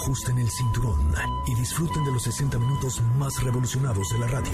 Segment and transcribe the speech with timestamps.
[0.00, 1.12] Ajusten el cinturón
[1.48, 4.52] y disfruten de los 60 minutos más revolucionados de la radio.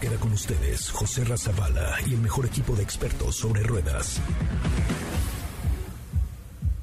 [0.00, 4.22] Queda con ustedes José Razabala y el mejor equipo de expertos sobre ruedas.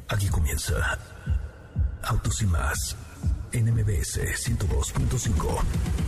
[0.08, 0.99] Aquí comienza
[2.04, 2.96] Autos y más
[3.52, 6.04] en MBS 102.5.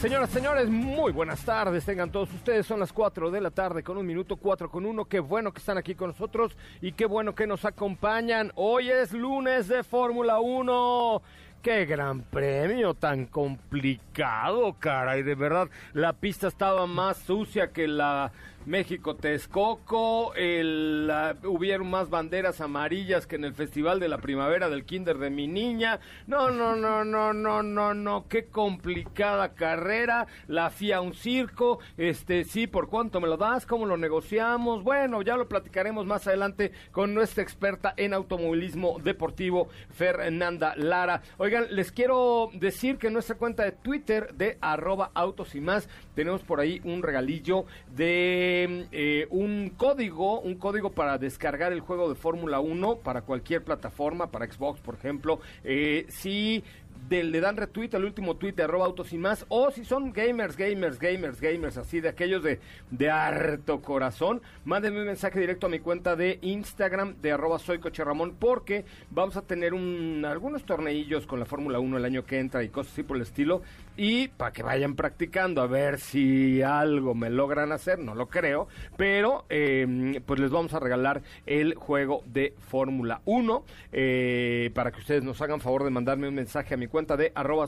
[0.00, 1.86] Señoras, señores, muy buenas tardes.
[1.86, 2.66] Tengan todos ustedes.
[2.66, 5.06] Son las 4 de la tarde con un minuto 4 con uno.
[5.06, 8.52] Qué bueno que están aquí con nosotros y qué bueno que nos acompañan.
[8.56, 11.22] Hoy es lunes de Fórmula 1.
[11.62, 15.22] Qué gran premio, tan complicado, caray.
[15.22, 18.30] De verdad, la pista estaba más sucia que la
[18.66, 21.08] México Texcoco, el,
[21.44, 25.46] hubieron más banderas amarillas que en el Festival de la Primavera del Kinder de mi
[25.46, 26.00] niña.
[26.26, 30.26] No, no, no, no, no, no, no, qué complicada carrera.
[30.48, 33.66] La FIA un circo, este, sí, ¿por cuánto me lo das?
[33.66, 34.82] ¿Cómo lo negociamos?
[34.82, 41.22] Bueno, ya lo platicaremos más adelante con nuestra experta en automovilismo deportivo, Fernanda Lara.
[41.38, 45.88] Oigan, les quiero decir que en nuestra cuenta de Twitter de arroba autos y más
[46.16, 48.55] tenemos por ahí un regalillo de
[48.92, 54.30] eh, un código, un código para descargar el juego de Fórmula 1 para cualquier plataforma,
[54.30, 55.40] para Xbox, por ejemplo.
[55.64, 56.64] Eh, si
[57.08, 60.56] le dan retweet al último tweet de arroba autos y más, o si son gamers,
[60.56, 62.58] gamers, gamers, gamers, así de aquellos de,
[62.90, 67.78] de harto corazón, mándenme un mensaje directo a mi cuenta de Instagram de arroba soy
[67.78, 72.24] Coche Ramón, porque vamos a tener un, algunos torneillos con la Fórmula 1 el año
[72.24, 73.62] que entra y cosas así por el estilo,
[73.96, 78.68] y para que vayan practicando a ver si algo me logran hacer, no lo creo,
[78.96, 85.00] pero em, pues les vamos a regalar el juego de Fórmula 1 eh, para que
[85.00, 87.66] ustedes nos hagan favor de mandarme un mensaje a mi cuenta de arroba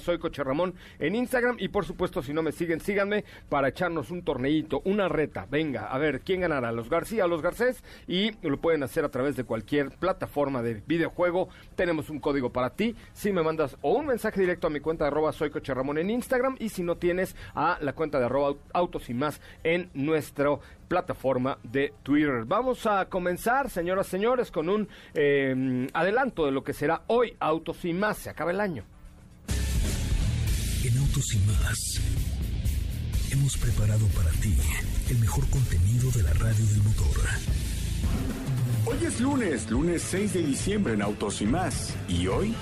[0.98, 5.08] en Instagram y por supuesto si no me siguen, síganme para echarnos un torneito, una
[5.08, 6.72] reta, venga, a ver, ¿quién ganará?
[6.72, 7.82] ¿Los García o los Garcés?
[8.06, 12.70] Y lo pueden hacer a través de cualquier plataforma de videojuego, tenemos un código para
[12.70, 15.50] ti, si me mandas o un mensaje directo a mi cuenta de arroba soy
[15.98, 16.17] en Instagram
[16.58, 20.50] y si no tienes a la cuenta de arroba autos y más en nuestra
[20.88, 22.44] plataforma de Twitter.
[22.46, 27.36] Vamos a comenzar, señoras y señores, con un eh, adelanto de lo que será hoy
[27.40, 28.18] Autos y más.
[28.18, 28.84] Se acaba el año.
[30.84, 31.78] En Autos y más
[33.30, 34.56] hemos preparado para ti
[35.10, 37.16] el mejor contenido de la radio del motor.
[38.86, 41.94] Hoy es lunes, lunes 6 de diciembre en Autos y más.
[42.08, 42.54] ¿Y hoy?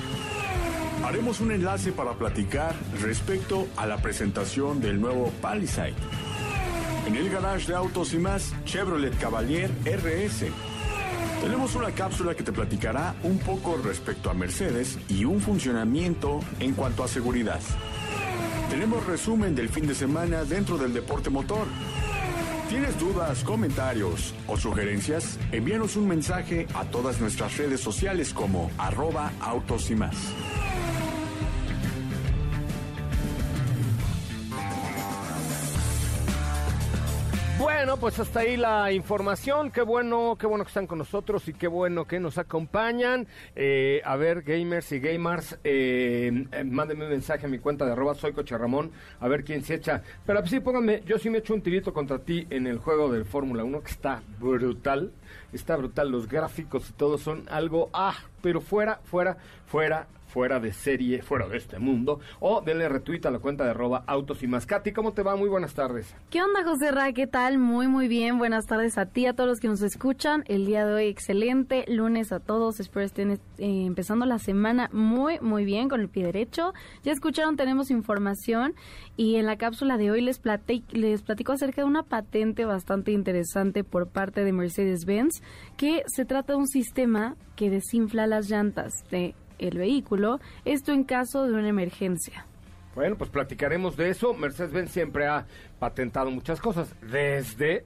[1.05, 5.95] Haremos un enlace para platicar respecto a la presentación del nuevo Palisade.
[7.07, 10.47] En el garage de autos y más, Chevrolet Cavalier RS.
[11.41, 16.75] Tenemos una cápsula que te platicará un poco respecto a Mercedes y un funcionamiento en
[16.75, 17.61] cuanto a seguridad.
[18.71, 21.67] Tenemos resumen del fin de semana dentro del deporte motor.
[22.69, 25.39] ¿Tienes dudas, comentarios o sugerencias?
[25.53, 30.17] Envíanos un mensaje a todas nuestras redes sociales como arroba autos y más.
[37.87, 39.71] Bueno, pues hasta ahí la información.
[39.71, 43.29] Qué bueno, qué bueno que están con nosotros y qué bueno que nos acompañan.
[43.55, 47.93] Eh, a ver, gamers y gamers, eh, eh, mándenme un mensaje a mi cuenta de
[47.93, 50.03] arroba soy Ramón, a ver quién se echa.
[50.27, 53.25] Pero sí, pónganme, yo sí me echo un tirito contra ti en el juego del
[53.25, 55.13] Fórmula 1, que está brutal.
[55.53, 59.37] Está brutal, los gráficos y todo son algo, ah, pero fuera, fuera,
[59.67, 63.71] fuera fuera de serie, fuera de este mundo, o denle retweet a la cuenta de
[63.71, 64.93] arroba autos y mascati.
[64.93, 65.35] ¿Cómo te va?
[65.35, 66.15] Muy buenas tardes.
[66.29, 67.11] ¿Qué onda, José Ra?
[67.15, 67.57] ¿Qué tal?
[67.57, 68.37] Muy, muy bien.
[68.37, 70.45] Buenas tardes a ti, a todos los que nos escuchan.
[70.47, 71.87] El día de hoy, excelente.
[71.89, 72.81] Lunes a todos.
[72.81, 76.75] Espero estén eh, empezando la semana muy, muy bien, con el pie derecho.
[77.03, 78.75] Ya escucharon, tenemos información.
[79.17, 80.43] Y en la cápsula de hoy les,
[80.93, 85.41] les platico acerca de una patente bastante interesante por parte de Mercedes-Benz,
[85.79, 91.05] que se trata de un sistema que desinfla las llantas de el vehículo, esto en
[91.05, 92.47] caso de una emergencia.
[92.95, 94.33] Bueno, pues platicaremos de eso.
[94.33, 95.47] Mercedes-Benz siempre ha
[95.79, 97.85] patentado muchas cosas, desde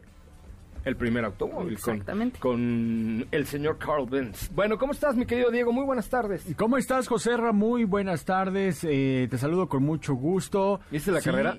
[0.84, 2.00] el primer automóvil con,
[2.38, 4.50] con, el señor Carl Benz.
[4.54, 5.72] Bueno, ¿cómo estás, mi querido Diego?
[5.72, 6.46] Muy buenas tardes.
[6.56, 7.52] ¿Cómo estás, José Ra?
[7.52, 8.84] Muy buenas tardes.
[8.88, 10.80] Eh, te saludo con mucho gusto.
[10.90, 11.58] ¿Viste la carrera?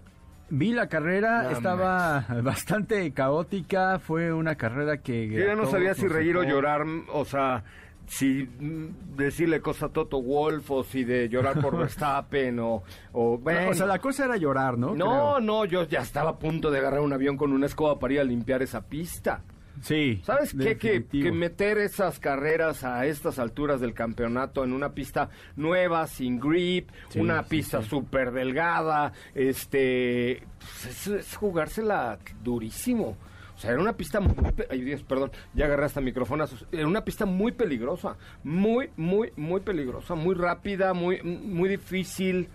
[0.50, 5.30] Vi la carrera, estaba bastante caótica, fue una carrera que...
[5.30, 6.82] Yo ya no sabía si reír o llorar,
[7.14, 7.64] o sea,
[8.08, 12.84] si mm, decirle cosa a Toto Wolf o si de llorar por Verstappen o...
[13.14, 14.96] O, o sea, la cosa era llorar, ¿no?
[14.96, 18.14] No, no, yo ya estaba a punto de agarrar un avión con una escoba para
[18.14, 19.44] ir a limpiar esa pista.
[19.82, 20.22] Sí.
[20.24, 20.78] ¿Sabes qué?
[20.78, 26.40] Que, que, meter esas carreras a estas alturas del campeonato en una pista nueva, sin
[26.40, 33.18] grip, una pista súper delgada, este, pues es, jugársela durísimo.
[33.62, 34.36] Sea, era una pista muy...
[34.72, 36.66] Ay, Dios, perdón, ya agarré hasta microfonazos.
[36.72, 42.50] Era una pista muy peligrosa, muy, muy, muy peligrosa, muy rápida, muy, muy difícil.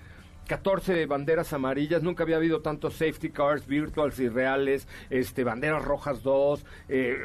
[0.49, 6.23] 14 banderas amarillas, nunca había habido tantos safety cars virtuals y reales, este, banderas rojas
[6.23, 7.17] 2, eh,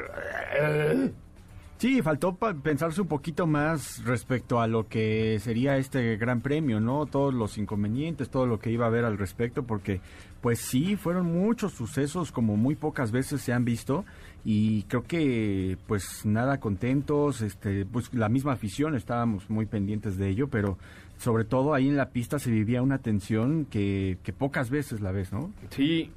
[0.58, 1.10] eh,
[1.82, 7.06] Sí, faltó pensarse un poquito más respecto a lo que sería este gran premio, ¿no?
[7.06, 10.00] Todos los inconvenientes, todo lo que iba a haber al respecto, porque
[10.40, 14.04] pues sí, fueron muchos sucesos como muy pocas veces se han visto
[14.44, 20.28] y creo que pues nada contentos, este, pues la misma afición estábamos muy pendientes de
[20.28, 20.78] ello, pero
[21.18, 25.10] sobre todo ahí en la pista se vivía una tensión que, que pocas veces la
[25.10, 25.50] ves, ¿no?
[25.70, 26.12] Sí,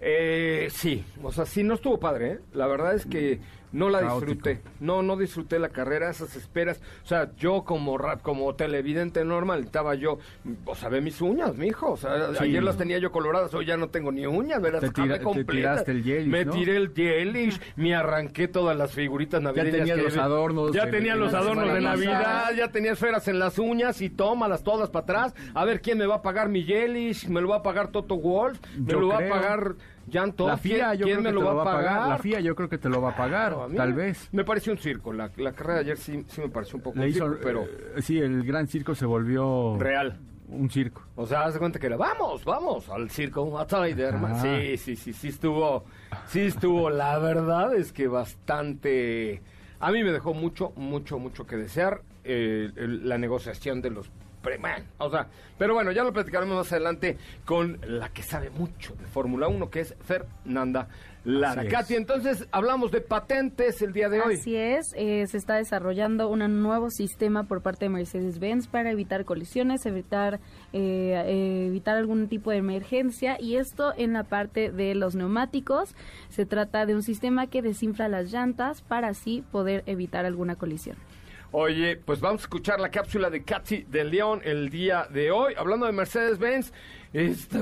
[0.00, 2.38] eh, sí, o sea, sí, no estuvo padre, ¿eh?
[2.54, 3.40] La verdad es que
[3.72, 4.32] no la Caótico.
[4.32, 4.62] disfruté.
[4.80, 6.80] No, no disfruté la carrera, esas esperas.
[7.04, 10.18] O sea, yo como rap, como televidente normal, estaba yo,
[10.64, 11.92] o sea, ve mis uñas, mijo.
[11.92, 12.44] O sea, Sí.
[12.46, 15.44] ayer las tenía yo coloradas, hoy ya no tengo ni uñas, verás, Te tira- te
[15.44, 16.52] tiraste el gelish, Me ¿no?
[16.52, 19.72] tiré el gelish, me arranqué todas las figuritas navideñas.
[19.76, 23.56] tenía que los adornos Ya tenía los adornos de Navidad, ya tenía esferas en las
[23.60, 25.34] uñas y tómalas todas para atrás.
[25.54, 28.16] A ver quién me va a pagar mi gelish, me lo va a pagar Toto
[28.16, 29.74] Wolf, me Yo lo va a pagar
[30.36, 30.48] Todt.
[30.48, 31.74] La FIA ¿Quién- yo quién creo me que lo te va lo a va a
[31.76, 31.92] pagar.
[31.94, 32.08] pagar?
[32.08, 34.28] La FIA yo creo que te lo va a pagar, Claro, a mí tal vez.
[34.32, 35.12] Me pareció un circo.
[35.12, 37.40] La, la carrera de ayer sí, sí me pareció un poco Le un hizo, circo,
[37.42, 40.18] pero eh, sí, el gran circo se volvió real.
[40.48, 41.02] un circo.
[41.14, 44.32] O sea, haz de cuenta que era, vamos, vamos al circo, a Tiderman.
[44.32, 44.40] Ah.
[44.42, 45.84] Sí, sí, sí, sí estuvo,
[46.26, 46.90] sí estuvo.
[46.90, 49.42] La verdad es que bastante...
[49.78, 54.10] A mí me dejó mucho, mucho, mucho que desear eh, el- la negociación de los
[54.98, 55.28] O sea,
[55.58, 59.70] pero bueno, ya lo platicaremos más adelante con la que sabe mucho de Fórmula 1,
[59.70, 60.88] que es Fernanda
[61.24, 61.60] Lara.
[61.60, 61.72] Así es.
[61.74, 64.34] Katy, entonces hablamos de patentes el día de hoy.
[64.34, 69.24] Así es, eh, se está desarrollando un nuevo sistema por parte de Mercedes-Benz para evitar
[69.26, 70.40] colisiones, evitar
[70.72, 75.94] eh, eh, evitar algún tipo de emergencia y esto en la parte de los neumáticos.
[76.30, 80.96] Se trata de un sistema que desinfla las llantas para así poder evitar alguna colisión.
[81.52, 85.54] Oye, pues vamos a escuchar la cápsula de Katy de León el día de hoy.
[85.58, 86.72] Hablando de Mercedes-Benz,
[87.12, 87.58] este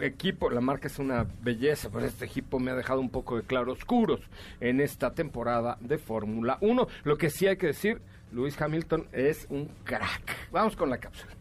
[0.00, 3.42] equipo, la marca es una belleza, pero este equipo me ha dejado un poco de
[3.42, 4.20] claroscuros
[4.60, 6.88] en esta temporada de Fórmula 1.
[7.04, 8.00] Lo que sí hay que decir,
[8.32, 10.50] Lewis Hamilton es un crack.
[10.50, 11.34] Vamos con la cápsula.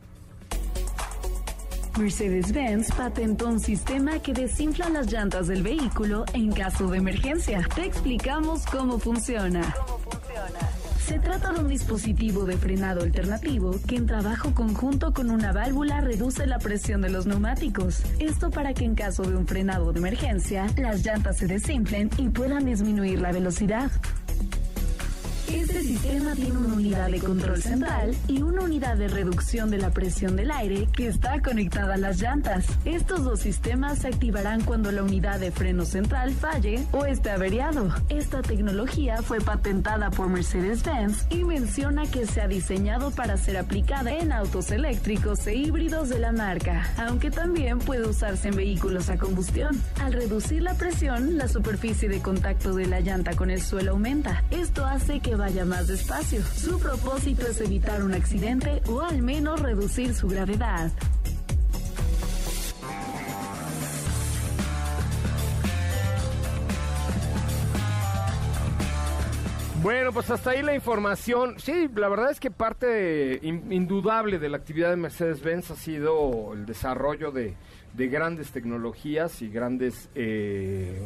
[1.98, 7.66] Mercedes-Benz patentó un sistema que desinfla las llantas del vehículo en caso de emergencia.
[7.74, 9.74] Te explicamos cómo funciona.
[11.08, 16.02] Se trata de un dispositivo de frenado alternativo que en trabajo conjunto con una válvula
[16.02, 18.04] reduce la presión de los neumáticos.
[18.20, 22.28] Esto para que en caso de un frenado de emergencia, las llantas se desinflen y
[22.28, 23.90] puedan disminuir la velocidad.
[25.52, 29.92] Este sistema tiene una unidad de control central y una unidad de reducción de la
[29.92, 32.66] presión del aire que está conectada a las llantas.
[32.84, 37.94] Estos dos sistemas se activarán cuando la unidad de freno central falle o esté averiado.
[38.10, 44.12] Esta tecnología fue patentada por Mercedes-Benz y menciona que se ha diseñado para ser aplicada
[44.12, 49.18] en autos eléctricos e híbridos de la marca, aunque también puede usarse en vehículos a
[49.18, 49.82] combustión.
[50.02, 54.44] Al reducir la presión, la superficie de contacto de la llanta con el suelo aumenta.
[54.52, 56.42] Esto hace que vaya más despacio.
[56.44, 60.92] Su propósito es evitar un accidente o al menos reducir su gravedad.
[69.88, 71.56] Bueno, pues hasta ahí la información.
[71.60, 76.52] Sí, la verdad es que parte in- indudable de la actividad de Mercedes-Benz ha sido
[76.54, 77.54] el desarrollo de,
[77.94, 81.00] de grandes tecnologías y grandes eh,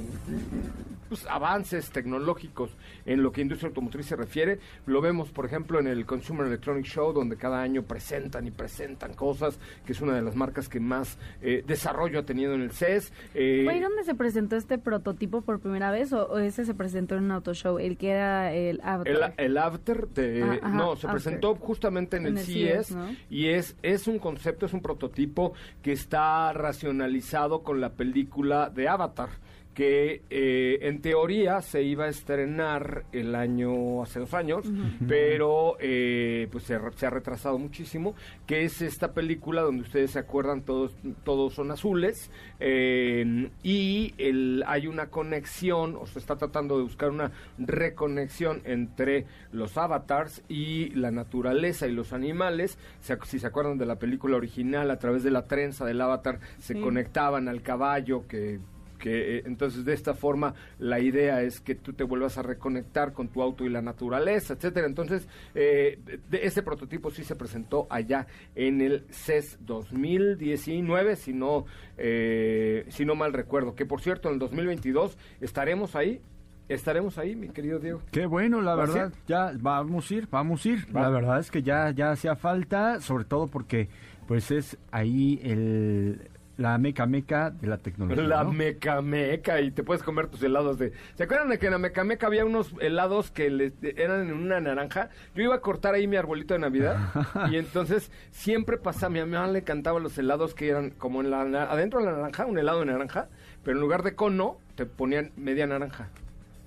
[1.09, 2.71] pues, avances tecnológicos
[3.05, 4.57] en lo que industria automotriz se refiere.
[4.88, 9.13] Lo vemos, por ejemplo, en el Consumer Electronic Show, donde cada año presentan y presentan
[9.13, 12.71] cosas, que es una de las marcas que más eh, desarrollo ha tenido en el
[12.71, 13.13] CES.
[13.35, 16.73] Eh, ¿Fue ahí donde se presentó este prototipo por primera vez o, o ese se
[16.73, 17.77] presentó en un auto show?
[17.77, 19.33] El que era el El, Avatar.
[19.37, 21.11] el after de Ah, ajá, no se after.
[21.11, 23.15] presentó justamente en, En el el CES, CES, ¿no?
[23.29, 28.87] y es es un concepto es un prototipo que está racionalizado con la película de
[28.87, 29.29] Avatar
[29.73, 34.65] que eh, en teoría se iba a estrenar el año hace dos años
[35.07, 38.13] pero eh, pues se, ha retrasado muchísimo
[38.45, 44.63] que es esta película donde ustedes se acuerdan todos todos son azules eh, y el,
[44.67, 50.89] hay una conexión o se está tratando de buscar una reconexión entre los avatars y
[50.95, 52.77] la naturaleza y los animales.
[53.01, 56.39] Se si se acuerdan de la película original a través de la trenza del avatar
[56.59, 56.79] se Sí.
[56.79, 58.59] conectaban al caballo que
[59.01, 63.12] que eh, entonces de esta forma la idea es que tú te vuelvas a reconectar
[63.12, 64.88] con tu auto y la naturaleza, etcétera.
[64.88, 71.65] Entonces, eh, de ese prototipo sí se presentó allá en el CES 2019, si no,
[71.98, 73.75] eh, si no mal recuerdo.
[73.75, 76.22] Que por cierto, en el 2022 estaremos ahí
[76.70, 78.01] estaremos ahí, mi querido Diego.
[78.12, 79.13] Qué bueno, la ¿Vas a verdad.
[79.27, 80.96] Ya vamos a ir, vamos a ir.
[80.96, 81.01] Va.
[81.01, 83.89] La verdad es que ya, ya hacía falta, sobre todo porque
[84.25, 86.29] pues es ahí el
[86.61, 88.23] la meca meca de la tecnología.
[88.23, 88.51] La ¿no?
[88.53, 90.93] meca meca y te puedes comer tus helados de...
[91.15, 94.59] ¿Se acuerdan de que en la meca meca había unos helados que eran en una
[94.59, 95.09] naranja?
[95.35, 96.97] Yo iba a cortar ahí mi arbolito de Navidad
[97.51, 101.41] y entonces siempre pasaba, mi mamá le cantaba los helados que eran como en la,
[101.63, 103.27] adentro de la naranja, un helado de naranja,
[103.63, 106.09] pero en lugar de cono te ponían media naranja.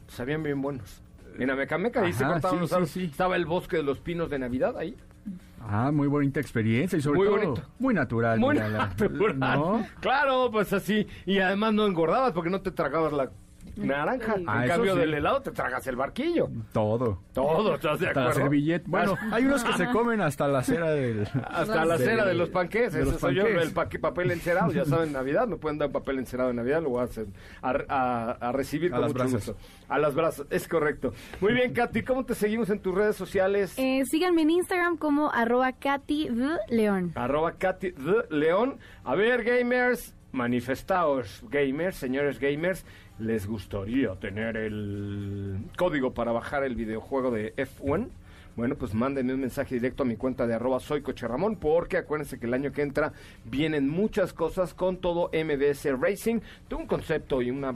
[0.08, 1.02] Sabían bien buenos.
[1.38, 3.04] En la meca meca ahí se cortaban sí, los sí, sí.
[3.06, 4.96] Estaba el bosque de los pinos de Navidad ahí.
[5.66, 7.62] Ah, muy bonita experiencia y sobre Muy todo bonito.
[7.78, 8.38] muy natural.
[8.38, 9.38] Muy mira, la- natural.
[9.38, 9.86] ¿no?
[10.00, 11.06] Claro, pues así.
[11.24, 13.30] Y además no engordabas porque no te tragabas la
[13.76, 14.34] naranja.
[14.34, 15.00] En Ah, eso cambio sí.
[15.00, 16.48] del helado te tragas el barquillo.
[16.72, 17.20] Todo.
[17.32, 18.48] Todo, ¿estás de Hasta la acuerdo?
[18.48, 18.84] servilleta.
[18.88, 21.26] Bueno, hay unos que se comen hasta la cera del...
[21.44, 24.72] Hasta la de- cera de los de Ese los soy yo, el pa- papel encerado.
[24.72, 25.46] Ya saben, Navidad.
[25.48, 26.82] Me pueden dar papel encerado en Navidad.
[26.82, 27.26] Lo voy a, hacer,
[27.62, 29.46] a, a- a recibir A con las mucho brasas.
[29.48, 29.62] gusto.
[29.88, 31.12] A las brasas, es correcto.
[31.40, 32.02] Muy bien, Katy.
[32.02, 33.74] ¿Cómo te seguimos en tus redes sociales?
[33.78, 36.30] Eh, síganme en Instagram como arroba Katy.
[36.68, 37.12] León.
[37.14, 37.94] Arroba Katy
[38.30, 38.78] León.
[39.04, 42.84] A ver, gamers, manifestaos, gamers, señores gamers.
[43.18, 48.08] ¿Les gustaría tener el código para bajar el videojuego de F1?
[48.56, 52.40] Bueno, pues mándenme un mensaje directo a mi cuenta de arroba soy Ramón, porque acuérdense
[52.40, 53.12] que el año que entra
[53.44, 56.40] vienen muchas cosas con todo MBS Racing.
[56.68, 57.74] Tengo un concepto y una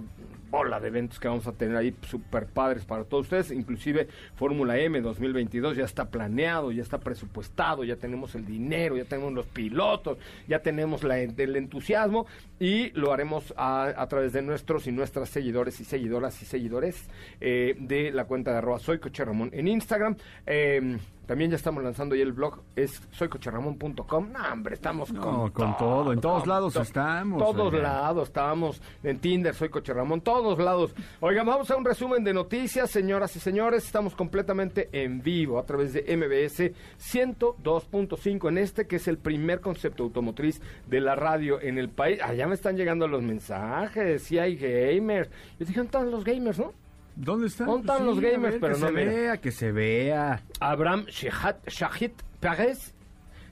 [0.50, 4.78] bola de eventos que vamos a tener ahí super padres para todos ustedes, inclusive Fórmula
[4.78, 9.46] M 2022 ya está planeado, ya está presupuestado, ya tenemos el dinero, ya tenemos los
[9.46, 12.26] pilotos, ya tenemos la, el entusiasmo
[12.58, 17.08] y lo haremos a, través de nuestros y nuestras seguidores y seguidoras y seguidores
[17.40, 20.16] eh, de la cuenta de arroba soy Coche Ramón en Instagram.
[20.46, 24.32] Eh, también ya estamos lanzando ahí el blog, es soycocherramón.com.
[24.32, 27.82] No, hombre, estamos No, con, con todo, en todos lados to- estamos, Todos oiga.
[27.84, 30.94] lados, estamos en Tinder, soy Coche Ramón, todos lados.
[31.20, 33.84] Oigan, vamos a un resumen de noticias, señoras y señores.
[33.84, 39.60] Estamos completamente en vivo a través de MBS 102.5 en este que es el primer
[39.60, 42.20] concepto automotriz de la radio en el país.
[42.22, 45.28] Allá me están llegando los mensajes, sí hay gamers.
[45.58, 46.72] Yo dije, ¿dónde están los gamers, no?
[47.20, 47.66] ¿Dónde están?
[47.66, 48.42] ¿Dónde están Sí, los gamers?
[48.54, 49.10] ver, Pero que no, se mira.
[49.12, 50.42] vea, que se vea.
[50.60, 52.94] Abraham Shahid, Shahid Pérez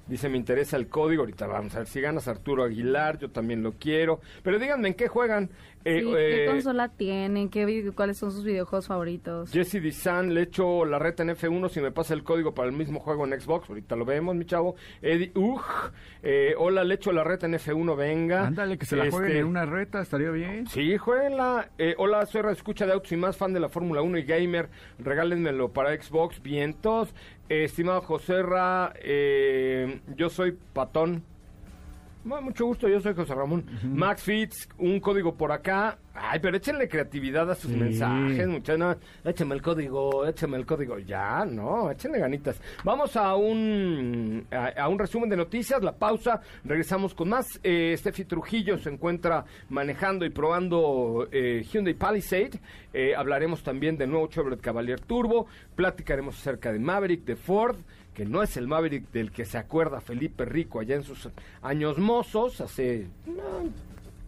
[0.06, 1.22] dice, me interesa el código.
[1.22, 4.20] Ahorita vamos a ver si ganas Arturo Aguilar, yo también lo quiero.
[4.44, 5.50] Pero díganme, ¿en qué juegan?
[5.86, 7.48] Eh, Sí, eh, ¿Qué consola tienen?
[7.48, 9.52] ¿Qué, ¿Cuáles son sus videojuegos favoritos?
[9.52, 12.74] Jesse Dizan, le echo la reta en F1 si me pasa el código para el
[12.74, 13.68] mismo juego en Xbox.
[13.68, 14.74] Ahorita lo vemos, mi chavo.
[15.00, 15.62] Eddie, uj,
[16.24, 18.48] eh, hola, le echo la reta en F1, venga.
[18.48, 20.66] Ándale, que se la jueguen Este, en una reta, estaría bien.
[20.66, 21.70] Sí, jueguenla.
[21.78, 24.68] Eh, hola, soy escucha de autos y más fan de la Fórmula 1 y gamer.
[24.98, 26.42] Regálenmelo para Xbox.
[26.42, 27.14] Vientos.
[27.48, 31.22] Eh, estimado José Ra, eh, yo soy Patón.
[32.26, 33.64] Bueno, mucho gusto, yo soy José Ramón.
[33.84, 35.96] Max Fitz, un código por acá.
[36.12, 37.76] Ay, pero échenle creatividad a sus Sí.
[37.76, 38.78] mensajes, muchachos.
[38.80, 38.96] No,
[39.30, 40.98] échame el código, échame el código.
[40.98, 42.60] Ya, no, échenle ganitas.
[42.82, 46.40] Vamos a un, a, a un resumen de noticias, la pausa.
[46.64, 47.60] Regresamos con más.
[47.62, 52.58] Eh, Steffi Trujillo se encuentra manejando y probando eh, Hyundai Palisade.
[52.92, 55.46] Eh, hablaremos también del nuevo Chevrolet Cavalier Turbo.
[55.76, 57.76] Platicaremos acerca de Maverick, de Ford
[58.16, 61.28] que no es el Maverick del que se acuerda Felipe Rico allá en sus
[61.60, 63.70] años mozos, hace no,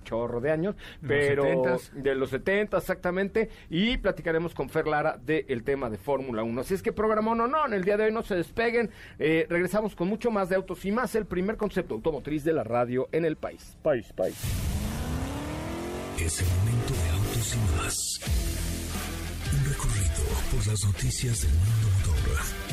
[0.04, 1.90] chorro de años, De los pero 70s.
[1.92, 6.60] de los 70 exactamente, y platicaremos con Fer Lara del tema de Fórmula 1.
[6.60, 9.46] Así es que programón o no, en el día de hoy no se despeguen, Eh,
[9.48, 13.08] regresamos con mucho más de autos y más, el primer concepto automotriz de la radio
[13.10, 13.74] en el país.
[13.82, 14.36] País, país.
[16.20, 17.96] Es el momento de autos y más.
[19.54, 22.67] Un recorrido por las noticias del mundo motor.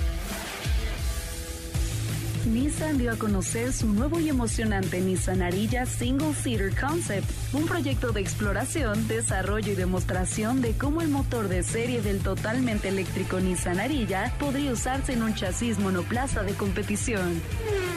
[2.46, 8.12] Nissan dio a conocer su nuevo y emocionante Nissan Ariya Single Seater Concept, un proyecto
[8.12, 13.80] de exploración, desarrollo y demostración de cómo el motor de serie del totalmente eléctrico Nissan
[13.80, 17.42] Ariya podría usarse en un chasis monoplaza de competición.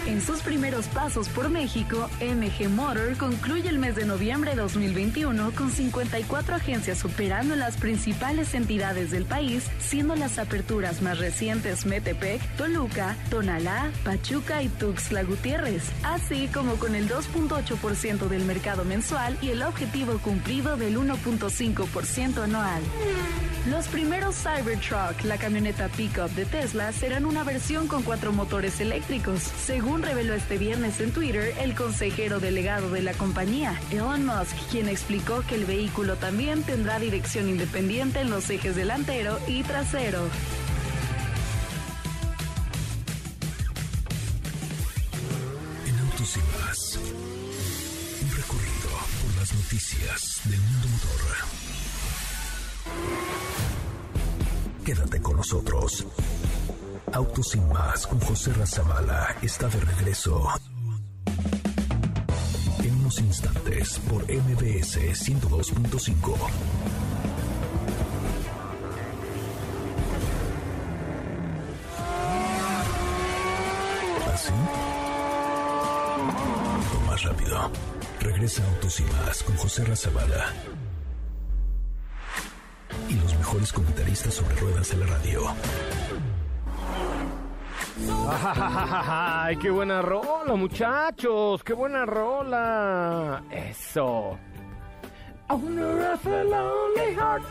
[0.07, 5.53] En sus primeros pasos por México, MG Motor concluye el mes de noviembre de 2021
[5.53, 11.85] con 54 agencias operando en las principales entidades del país, siendo las aperturas más recientes
[11.85, 19.37] Metepec, Toluca, Tonalá, Pachuca y Tuxtla Gutiérrez, así como con el 2.8% del mercado mensual
[19.43, 22.83] y el objetivo cumplido del 1.5% anual.
[23.69, 29.43] Los primeros Cybertruck, la camioneta pickup de Tesla, serán una versión con cuatro motores eléctricos,
[29.43, 34.89] según reveló este viernes en Twitter el consejero delegado de la compañía, Elon Musk, quien
[34.89, 40.29] explicó que el vehículo también tendrá dirección independiente en los ejes delantero y trasero.
[57.49, 60.47] Sin más con José Razabala está de regreso.
[62.85, 66.37] En unos instantes por MBS 102.5.
[74.35, 74.53] ¿Así?
[76.95, 77.71] O más rápido.
[78.21, 80.53] Regresa Autos y más con José Razabala.
[83.09, 85.55] Y los mejores comentaristas sobre ruedas de la radio.
[88.31, 91.63] ¡Ay, qué buena rola, muchachos!
[91.63, 93.43] ¡Qué buena rola!
[93.51, 94.39] Eso.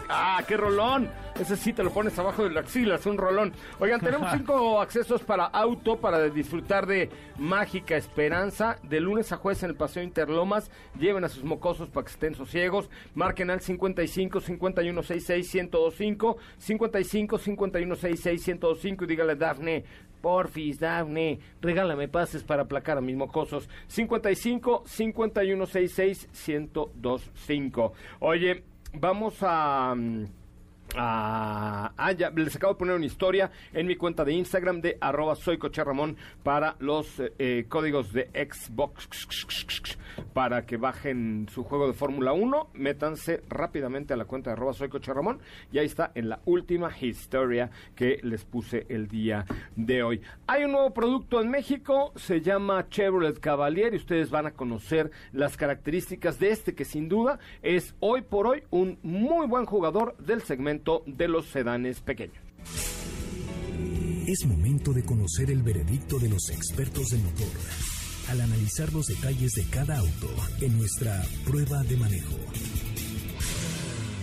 [0.09, 1.09] ¡Ah, qué rolón!
[1.39, 3.53] Ese sí te lo pones abajo de la axila, es un rolón.
[3.79, 8.77] Oigan, tenemos cinco accesos para auto para disfrutar de Mágica Esperanza.
[8.83, 10.69] De lunes a jueves en el Paseo Interlomas.
[10.99, 12.89] Lleven a sus mocosos para que estén sosiegos.
[13.15, 16.37] Marquen al 55 51 66 1025.
[16.57, 19.85] 55 51 66 1025 y dígale, Dafne,
[20.21, 23.69] Porfis, Dafne, regálame pases para aplacar a mis mocosos.
[23.87, 27.93] 55 51 66 1025.
[28.19, 29.93] Oye, vamos a.
[29.95, 30.36] mm,
[30.95, 35.35] ah, ya, les acabo de poner una historia en mi cuenta de Instagram de arroba
[35.35, 39.97] soy Ramón para los eh, eh, códigos de Xbox
[40.33, 42.69] para que bajen su juego de Fórmula 1.
[42.73, 45.39] Métanse rápidamente a la cuenta de arroba soy Ramón
[45.71, 50.21] y ahí está en la última historia que les puse el día de hoy.
[50.47, 55.11] Hay un nuevo producto en México, se llama Chevrolet Cavalier y ustedes van a conocer
[55.33, 60.15] las características de este que sin duda es hoy por hoy un muy buen jugador
[60.17, 62.37] del segmento de los sedanes pequeños.
[64.27, 67.47] Es momento de conocer el veredicto de los expertos del motor
[68.29, 70.27] al analizar los detalles de cada auto
[70.59, 72.35] en nuestra prueba de manejo.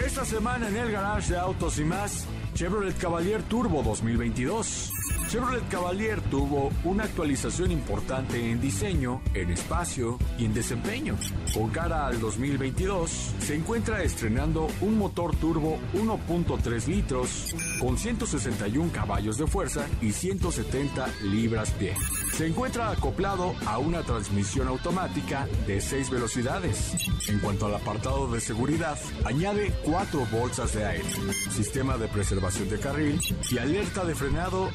[0.04, 4.90] Esta semana en el garage de Autos y más, Chevrolet Cavalier Turbo 2022.
[5.34, 11.16] Chevrolet Cavalier tuvo una actualización importante en diseño, en espacio y en desempeño.
[11.52, 19.36] Con cara al 2022, se encuentra estrenando un motor turbo 1.3 litros con 161 caballos
[19.36, 21.94] de fuerza y 170 libras-pie.
[22.32, 26.94] Se encuentra acoplado a una transmisión automática de 6 velocidades.
[27.28, 31.04] En cuanto al apartado de seguridad, añade 4 bolsas de aire,
[31.50, 33.20] sistema de preservación de carril
[33.50, 34.70] y alerta de frenado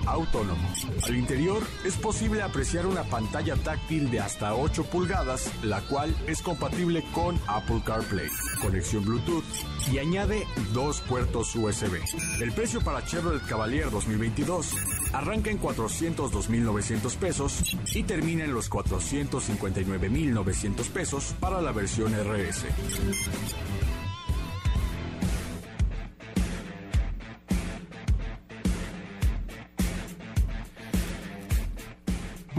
[1.03, 6.41] Al interior es posible apreciar una pantalla táctil de hasta 8 pulgadas, la cual es
[6.41, 8.27] compatible con Apple CarPlay,
[8.61, 9.43] conexión Bluetooth
[9.91, 11.99] y añade dos puertos USB.
[12.41, 14.75] El precio para Chevrolet Cavalier 2022
[15.13, 22.65] arranca en 402.900 pesos y termina en los 459.900 pesos para la versión RS.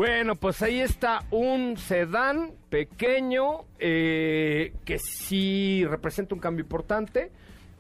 [0.00, 7.30] Bueno, pues ahí está un sedán pequeño eh, que sí representa un cambio importante.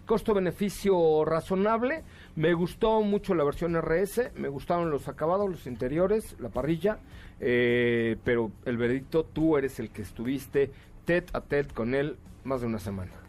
[0.04, 2.04] Costo-beneficio razonable.
[2.36, 4.32] Me gustó mucho la versión RS.
[4.34, 6.98] Me gustaron los acabados, los interiores, la parrilla.
[7.40, 10.70] eh, pero el veredicto, tú eres el que estuviste
[11.06, 13.19] tet a tet con él más de una semana.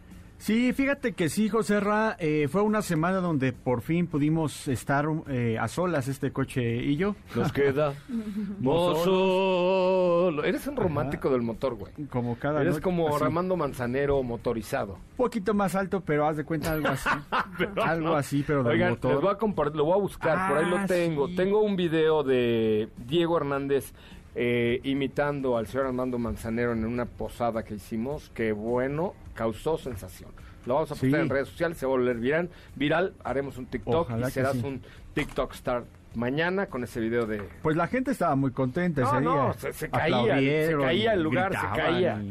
[0.41, 5.06] Sí, fíjate que sí, José Ra, eh, fue una semana donde por fin pudimos estar
[5.27, 7.15] eh, a solas este coche y yo.
[7.36, 7.93] Nos queda
[9.04, 10.43] solo.
[10.43, 11.93] Eres un romántico del motor, güey.
[12.10, 13.23] Como cada Eres noche, como así.
[13.23, 14.93] Armando Manzanero motorizado.
[14.93, 17.10] Un poquito más alto, pero haz de cuenta algo así.
[17.60, 18.15] Pero algo no.
[18.15, 19.12] así, pero del Oigan, motor.
[19.12, 21.27] les voy a compartir, lo voy a buscar, por ahí lo Ah, tengo.
[21.27, 21.36] sí.
[21.36, 23.93] Tengo un video de Diego Hernández
[24.34, 30.31] eh, imitando al señor Armando Manzanero en una posada que hicimos, que bueno, causó sensación.
[30.65, 31.01] Lo vamos a Sí.
[31.07, 34.31] postar en redes sociales, se va a volver viral, viral haremos un TikTok Ojalá y
[34.31, 34.61] serás sí.
[34.65, 34.81] un
[35.13, 37.41] TikTok star mañana con ese video de...
[37.63, 39.29] Pues la gente estaba muy contenta ese No, día.
[39.29, 42.21] no, se, se caía, se caía el lugar, gritaban se caía.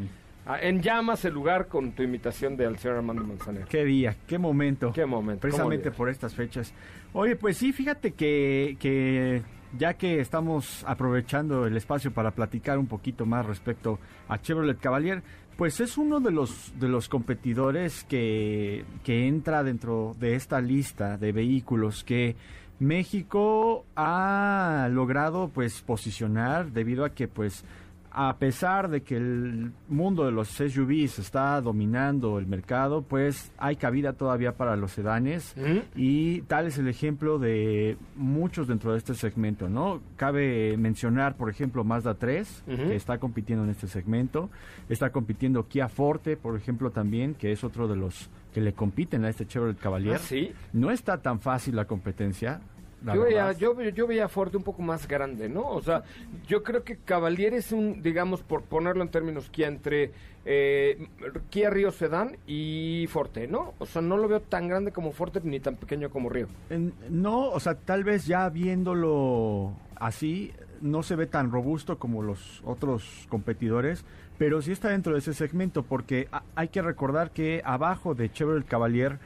[0.45, 3.67] Ah, En llamas el lugar con tu imitación del señor Armando Manzanero.
[3.69, 4.91] Qué día, qué momento.
[4.93, 6.73] Qué momento, Precisamente ¿cómo por estas fechas.
[7.13, 9.43] Oye, pues sí, fíjate que, que
[9.77, 15.21] ya que estamos aprovechando el espacio para platicar un poquito más respecto a Chevrolet Cavalier,
[15.61, 21.17] pues es uno de los de los competidores que, que entra dentro de esta lista
[21.17, 22.35] de vehículos que
[22.79, 27.63] México ha logrado pues posicionar debido a que pues
[28.11, 33.77] a pesar de que el mundo de los SUVs está dominando el mercado, pues hay
[33.77, 35.77] cabida todavía para los sedanes ¿Mm?
[35.95, 40.01] y tal es el ejemplo de muchos dentro de este segmento, ¿no?
[40.17, 42.75] Cabe mencionar, por ejemplo, Mazda 3, Ujú.
[42.77, 44.49] que está compitiendo en este segmento,
[44.89, 49.23] está compitiendo Kia Forte, por ejemplo, también, que es otro de los que le compiten
[49.23, 50.15] a este Chevrolet Cavalier.
[50.15, 50.51] ¿Ah, sí?
[50.73, 52.59] No está tan fácil la competencia.
[53.03, 55.67] La Yo veía, yo, yo veía a Ford un poco más grande, ¿no?
[55.67, 56.03] O sea,
[56.47, 60.11] yo creo que Cavalier es un, digamos, por ponerlo en términos Kia, entre
[60.45, 61.07] eh,
[61.49, 63.73] Kia Río Sedán y Forte, ¿no?
[63.79, 66.47] O sea, no lo veo tan grande como Forte ni tan pequeño como Río.
[66.69, 68.49] En- no, o sea, tal vez ya
[68.91, 74.03] viéndolo así, no se ve tan robusto como los otros competidores,
[74.37, 78.31] pero sí está dentro de ese segmento, porque ha- hay que recordar que abajo de
[78.31, 79.19] Chevrolet Cavalier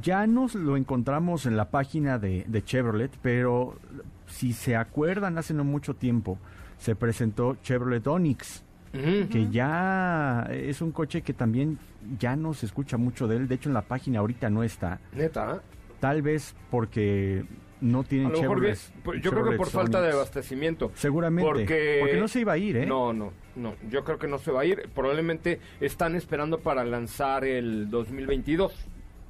[0.00, 3.76] ya nos lo encontramos en la página de, de Chevrolet, pero
[4.26, 6.38] si se acuerdan, hace no mucho tiempo
[6.78, 8.64] se presentó Chevrolet Onix.
[8.92, 11.78] que ya es un coche que también
[12.18, 13.48] ya no se escucha mucho de él.
[13.48, 14.98] De hecho, en la página ahorita no está.
[15.12, 15.62] Neta.
[16.00, 17.44] Tal vez porque
[17.80, 18.76] no tienen Chevrolet.
[19.04, 20.90] por- yo creo que por falta de abastecimiento.
[20.94, 21.48] Seguramente.
[21.48, 22.86] Porque, Porque no se iba a ir, ¿eh?
[22.86, 23.74] No, no, no.
[23.90, 24.88] Yo creo que no se va a ir.
[24.94, 28.74] Probablemente están esperando para lanzar el 2022.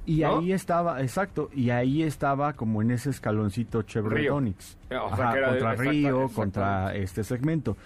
[0.05, 0.39] Y ¿no?
[0.39, 4.35] ahí estaba, exacto, y ahí estaba como en ese escaloncito Chevrolet Río.
[4.37, 4.77] Onix.
[4.89, 7.77] Eh, o sea, Ajá, que era de- contra exacta- Río, contra este segmento.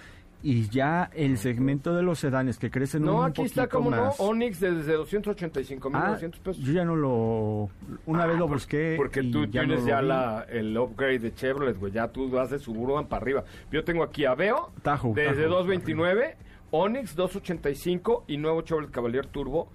[0.44, 3.90] Y ya el segmento de los sedanes que crecen No, un aquí está poquito como
[3.90, 4.06] no.
[4.06, 4.20] más.
[4.20, 6.64] Onix desde 285 mil Ah, 900 pesos.
[6.64, 7.70] yo ya no lo...
[8.06, 11.18] Una vez lo por- busqué Porque y tú ya no tienes ya la, el upgrade
[11.20, 11.92] de Chevrolet, güey.
[11.94, 13.44] Ya tú vas de Suburban para arriba.
[13.72, 15.56] Yo tengo aquí a Veo Tajo, desde Tajo.
[15.56, 16.38] 229,
[16.70, 19.70] Onix 285 y nuevo Chevrolet Cavalier Turbo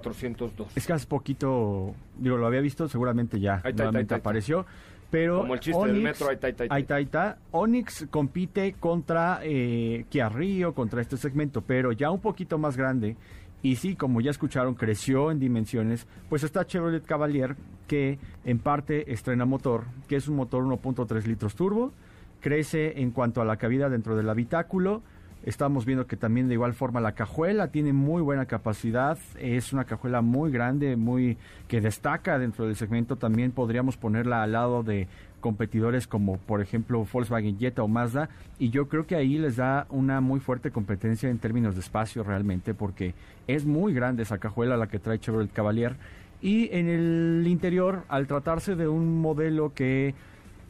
[0.00, 0.68] 402.
[0.74, 4.14] Es que hace poquito, digo, lo había visto, seguramente ya Ahí está, ahí está, nuevamente
[4.14, 4.28] ahí está.
[4.28, 4.66] apareció.
[5.10, 7.34] Pero Como el chiste del metro, ahí está, ahí está, ahí.
[7.50, 10.30] Onix compite contra eh, Kia
[10.74, 13.16] contra este segmento, pero ya un poquito más grande.
[13.60, 16.06] Y sí, como ya escucharon, creció en dimensiones.
[16.30, 21.54] Pues está Chevrolet Cavalier, que en parte estrena motor, que es un motor 1.3 litros
[21.54, 21.92] turbo.
[22.40, 25.02] Crece en cuanto a la cabida dentro del habitáculo.
[25.44, 29.84] Estamos viendo que también de igual forma la cajuela tiene muy buena capacidad, es una
[29.84, 33.16] cajuela muy grande, muy que destaca dentro del segmento.
[33.16, 35.08] También podríamos ponerla al lado de
[35.40, 38.28] competidores como por ejemplo Volkswagen Jetta o Mazda.
[38.60, 42.22] Y yo creo que ahí les da una muy fuerte competencia en términos de espacio
[42.22, 43.14] realmente porque
[43.48, 45.96] es muy grande esa cajuela la que trae Chevrolet Cavalier.
[46.40, 50.14] Y en el interior al tratarse de un modelo que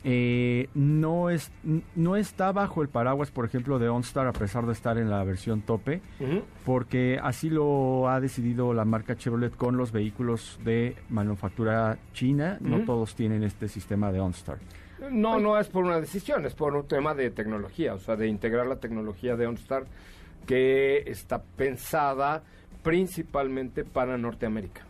[0.04, 1.52] eh, no, es,
[1.94, 5.22] no está bajo el paraguas, por ejemplo, de OnStar, a pesar de estar en la
[5.24, 6.00] versión tope,
[6.64, 12.58] porque así lo ha decidido la marca Chevrolet con los vehículos de manufactura china.
[12.60, 14.58] No todos tienen este sistema de OnStar.
[15.10, 18.28] No, no es por una decisión, es por un tema de tecnología, o sea, de
[18.28, 19.84] integrar la tecnología de OnStar
[20.46, 22.42] que está pensada
[22.82, 24.82] principalmente para Norteamérica.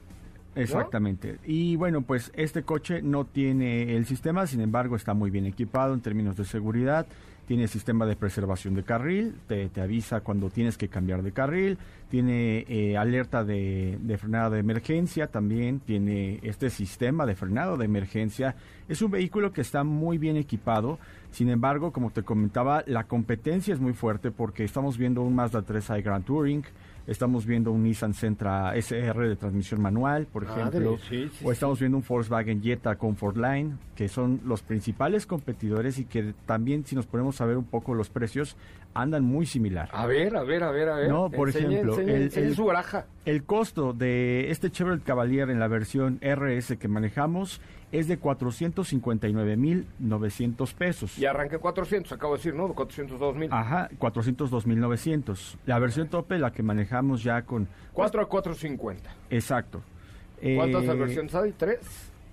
[0.54, 1.38] Exactamente.
[1.44, 5.94] Y bueno, pues este coche no tiene el sistema, sin embargo está muy bien equipado
[5.94, 7.06] en términos de seguridad.
[7.46, 11.76] Tiene sistema de preservación de carril, te, avisa cuando tienes que cambiar de carril,
[12.08, 17.84] tiene eh, alerta de, de frenado de emergencia, también tiene este sistema de frenado de
[17.84, 18.54] emergencia.
[18.88, 21.00] Es un vehículo que está muy bien equipado,
[21.32, 25.64] sin embargo, como te comentaba, la competencia es muy fuerte porque estamos viendo un Mazda
[25.64, 26.62] 3i Grand Touring,
[27.06, 31.52] estamos viendo un Nissan Sentra SR de transmisión manual, por Madre, ejemplo, sí, sí, o
[31.52, 36.84] estamos viendo un Volkswagen Jetta Comfort Line, que son los principales competidores y que también,
[36.86, 38.56] si nos ponemos a ver un poco los precios,
[38.94, 39.88] andan muy similar.
[39.92, 41.08] A ver, a ver, a ver, a ver.
[41.08, 43.06] No, por Enseñe, ejemplo, enseñe, el- enseñe el- su baraja.
[43.24, 47.60] El costo de este Chevrolet Cavalier en la versión RS que manejamos
[47.92, 51.18] es de 459.900 pesos.
[51.18, 52.72] Y arranque 400, acabo de decir, ¿no?
[52.74, 53.48] 402 mil.
[53.52, 55.56] Ajá, 402.900.
[55.66, 57.68] La versión tope, la que manejamos ya con...
[57.92, 59.10] 4 a 450.
[59.30, 59.82] Exacto.
[60.56, 61.52] ¿Cuántas Eh, versiones hay?
[61.52, 61.78] ¿Tres?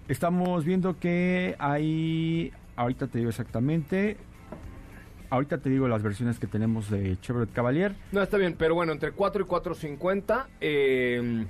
[0.07, 4.17] Estamos viendo que hay, ahorita te digo exactamente,
[5.29, 7.93] ahorita te digo las versiones que tenemos de Chevrolet Cavalier.
[8.11, 11.45] No, está bien, pero bueno, entre 4 y 450, eh,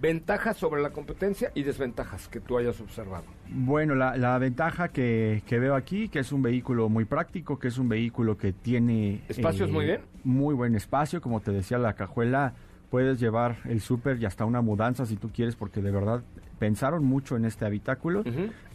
[0.00, 3.24] ventajas sobre la competencia y desventajas que tú hayas observado.
[3.50, 7.68] Bueno, la, la ventaja que, que veo aquí, que es un vehículo muy práctico, que
[7.68, 9.14] es un vehículo que tiene...
[9.14, 10.00] eh, ¿Espacios muy bien?
[10.24, 12.54] Muy buen espacio, como te decía, la cajuela
[12.90, 16.22] puedes llevar el súper y hasta una mudanza si tú quieres, porque de verdad
[16.58, 18.22] pensaron mucho en este habitáculo.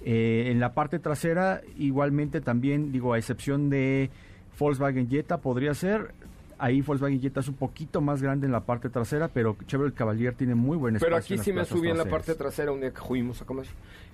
[0.05, 4.09] Eh, en la parte trasera, igualmente también, digo, a excepción de
[4.59, 6.13] Volkswagen Jetta, podría ser.
[6.63, 10.33] Ahí Volkswagen Jetta es un poquito más grande en la parte trasera, pero Chevrolet Cavalier
[10.33, 11.09] tiene muy buen espacio.
[11.09, 12.25] Pero aquí sí me subí en la traseras.
[12.25, 13.65] parte trasera un día que fuimos a comer.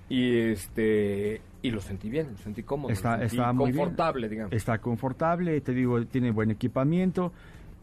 [0.10, 3.78] Y este y lo sentí bien, lo sentí cómodo, Está, lo sentí está muy bien.
[3.78, 4.52] confortable, digamos.
[4.52, 7.32] Está confortable, te digo, tiene buen equipamiento.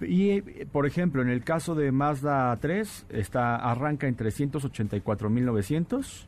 [0.00, 6.26] Y, por ejemplo, en el caso de Mazda 3, está, arranca en 384.900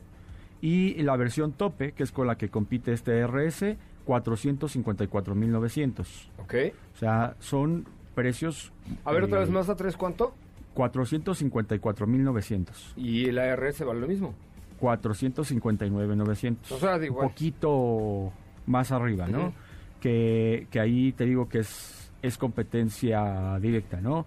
[0.60, 3.74] y la versión tope, que es con la que compite este RS,
[4.06, 6.28] 454.900.
[6.38, 6.54] Ok.
[6.94, 8.72] O sea, son precios...
[9.04, 10.34] A ver, otra eh, vez más a tres, ¿cuánto?
[10.74, 12.96] 454.900.
[12.96, 14.34] ¿Y la RS vale lo mismo?
[14.80, 16.56] 459.900.
[16.70, 17.28] O sea, da un igual.
[17.28, 18.32] poquito
[18.66, 19.52] más arriba, ¿no?
[20.00, 24.26] Que, que ahí te digo que es, es competencia directa, ¿no?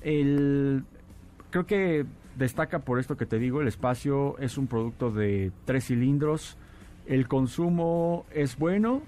[0.00, 0.84] El,
[1.50, 5.88] creo que destaca por esto que te digo, el espacio es un producto de tres
[5.88, 6.56] cilindros,
[7.06, 9.02] el consumo es bueno,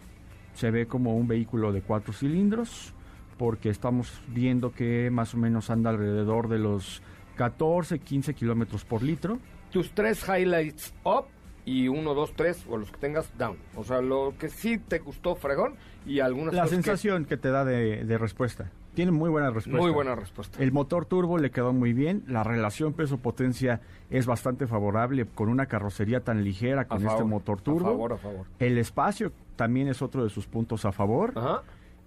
[0.52, 2.92] se ve como un vehículo de cuatro cilindros,
[3.40, 7.00] porque estamos viendo que más o menos anda alrededor de los
[7.36, 9.38] 14, 15 kilómetros por litro.
[9.72, 11.24] Tus tres highlights up
[11.64, 13.56] y uno, dos, tres, o los que tengas down.
[13.76, 17.48] O sea, lo que sí te gustó, fregón, y algunas La que- sensación que, te
[17.48, 18.70] da de, de respuesta.
[18.92, 19.80] Tiene muy buena respuesta.
[19.80, 20.62] Muy buena respuesta.
[20.62, 22.24] El motor turbo le quedó muy bien.
[22.26, 27.24] La relación peso-potencia es bastante favorable con una carrocería tan ligera A con favor, este
[27.24, 27.86] motor turbo.
[27.86, 28.46] A favor, a favor.
[28.58, 31.32] El espacio también es otro de sus puntos a favor.
[31.36, 31.62] Ajá.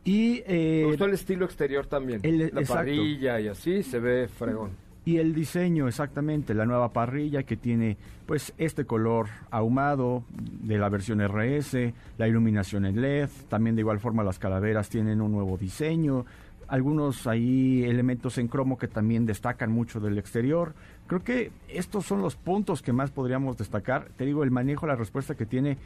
[0.05, 2.19] Y, eh, Me gustó el estilo exterior también.
[2.23, 2.73] el- la exacto.
[2.73, 4.71] parrilla y así se ve fregón.
[5.05, 6.53] y el diseño, exactamente.
[6.53, 12.85] La nueva parrilla que tiene pues este color ahumado de la versión RS, la iluminación
[12.85, 13.29] en LED.
[13.49, 16.25] También de igual forma las calaveras tienen un nuevo diseño.
[16.69, 20.73] Algunos ahí elementos en cromo que también destacan mucho del exterior.
[21.07, 24.07] Creo que estos son los puntos que más podríamos destacar.
[24.15, 25.77] Te digo, el manejo, la respuesta que tiene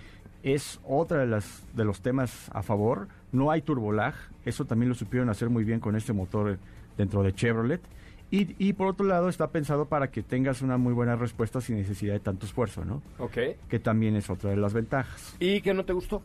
[0.53, 3.07] es otra de las de los temas a favor.
[3.31, 6.57] No hay turbolag, eso también lo supieron hacer muy bien con este motor
[6.97, 7.81] dentro de Chevrolet.
[8.29, 11.77] Y, y por otro lado está pensado para que tengas una muy buena respuesta sin
[11.77, 13.01] necesidad de tanto esfuerzo, ¿no?
[13.19, 13.38] Ok.
[13.69, 15.36] Que también es otra de las ventajas.
[15.39, 16.21] ¿Y qué no te gustó?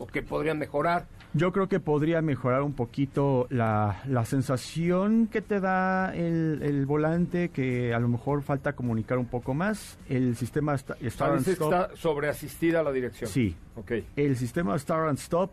[0.00, 1.06] ¿O qué podrían mejorar?
[1.34, 6.86] Yo creo que podría mejorar un poquito la, la sensación que te da el, el
[6.86, 9.98] volante, que a lo mejor falta comunicar un poco más.
[10.08, 11.72] El sistema sta- Start and que Stop.
[11.72, 13.30] está sobreasistida la dirección.
[13.30, 13.92] Sí, Ok.
[14.16, 15.50] el sistema Start and Stop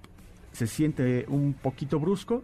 [0.54, 2.42] se siente un poquito brusco.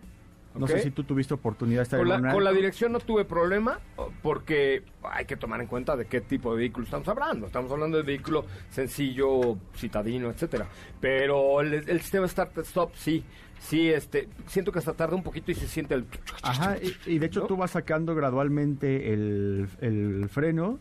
[0.55, 2.91] No sé si tú tuviste oportunidad de estar Con en la, una- con la dirección
[2.91, 3.79] no tuve problema
[4.21, 7.47] porque hay que tomar en cuenta de qué tipo de vehículo estamos hablando.
[7.47, 10.67] Estamos hablando de vehículo sencillo, citadino, etcétera.
[10.99, 13.23] Pero el, el sistema Start and Stop sí,
[13.59, 16.05] sí, este, siento que hasta tarda un poquito y se siente el...
[16.41, 17.47] Ajá, y, y de hecho ¿no?
[17.47, 20.79] tú vas sacando gradualmente el, el freno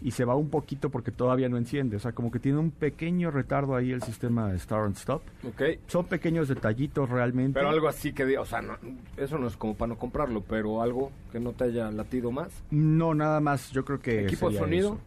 [0.00, 1.96] y se va un poquito porque todavía no enciende.
[1.96, 5.22] O sea, como que tiene un pequeño retardo ahí el sistema Start and Stop.
[5.46, 5.62] Ok.
[5.86, 7.58] Son pequeños detallitos realmente.
[7.58, 8.76] Pero algo así que, o sea, no,
[9.16, 12.50] eso no es como para no comprarlo, pero algo que no te haya latido más.
[12.70, 13.70] No, nada más.
[13.70, 14.24] Yo creo que.
[14.24, 14.98] ¿Equipo de sonido?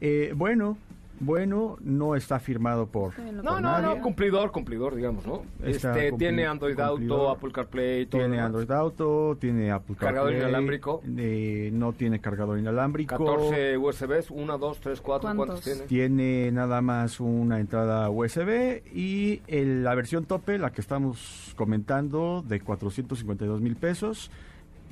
[0.00, 0.78] Eh, bueno,
[1.20, 3.18] bueno, no está firmado por.
[3.18, 4.00] No, por no, no, nadie.
[4.00, 5.42] cumplidor, cumplidor, digamos, ¿no?
[5.64, 7.30] Está Este, cumpli- tiene Android Auto.
[7.30, 8.20] Apple CarPlay, todo.
[8.20, 8.40] Tiene.
[8.40, 11.02] Android Auto, tiene Apple Cargador CarPlay, inalámbrico.
[11.16, 13.16] eh, no tiene cargador inalámbrico.
[13.16, 15.64] 14 USBs, 1, 2, 3, 4, ¿cuántos ¿Cuántos?
[15.64, 15.80] tiene?
[15.88, 22.44] Tiene nada más una entrada USB y el- la versión tope, la que estamos comentando,
[22.46, 24.30] de 452 mil pesos,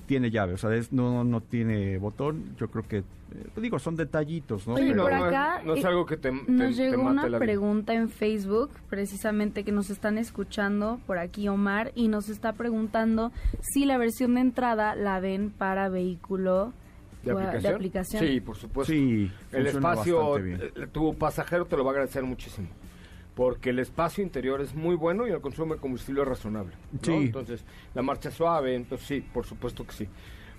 [0.07, 2.55] tiene llave, o sea, es- no, no tiene botón.
[2.59, 3.05] Yo creo que, eh,
[3.57, 4.75] digo, son detallitos, ¿no?
[4.75, 6.83] Oye, Sí, Pero- por no acá, no es eh, algo que te, te- Nos te
[6.83, 7.39] llegó mate una la vida.
[7.39, 13.33] pregunta en Facebook, precisamente que nos están escuchando por aquí Omar y nos está preguntando
[13.61, 16.73] si la versión de entrada la ven para vehículo
[17.23, 17.75] ¿De o- aplicación?
[17.75, 18.23] aplicación.
[18.25, 18.93] Sí, por supuesto.
[18.93, 22.69] Sí, el espacio, eh, tu pasajero te lo va a agradecer muchísimo.
[23.37, 26.73] Porque el espacio interior es muy bueno y el consumo de combustible es razonable.
[26.91, 26.99] ¿no?
[27.03, 27.13] Sí.
[27.13, 30.09] Entonces, la marcha es suave, entonces sí, por supuesto que sí.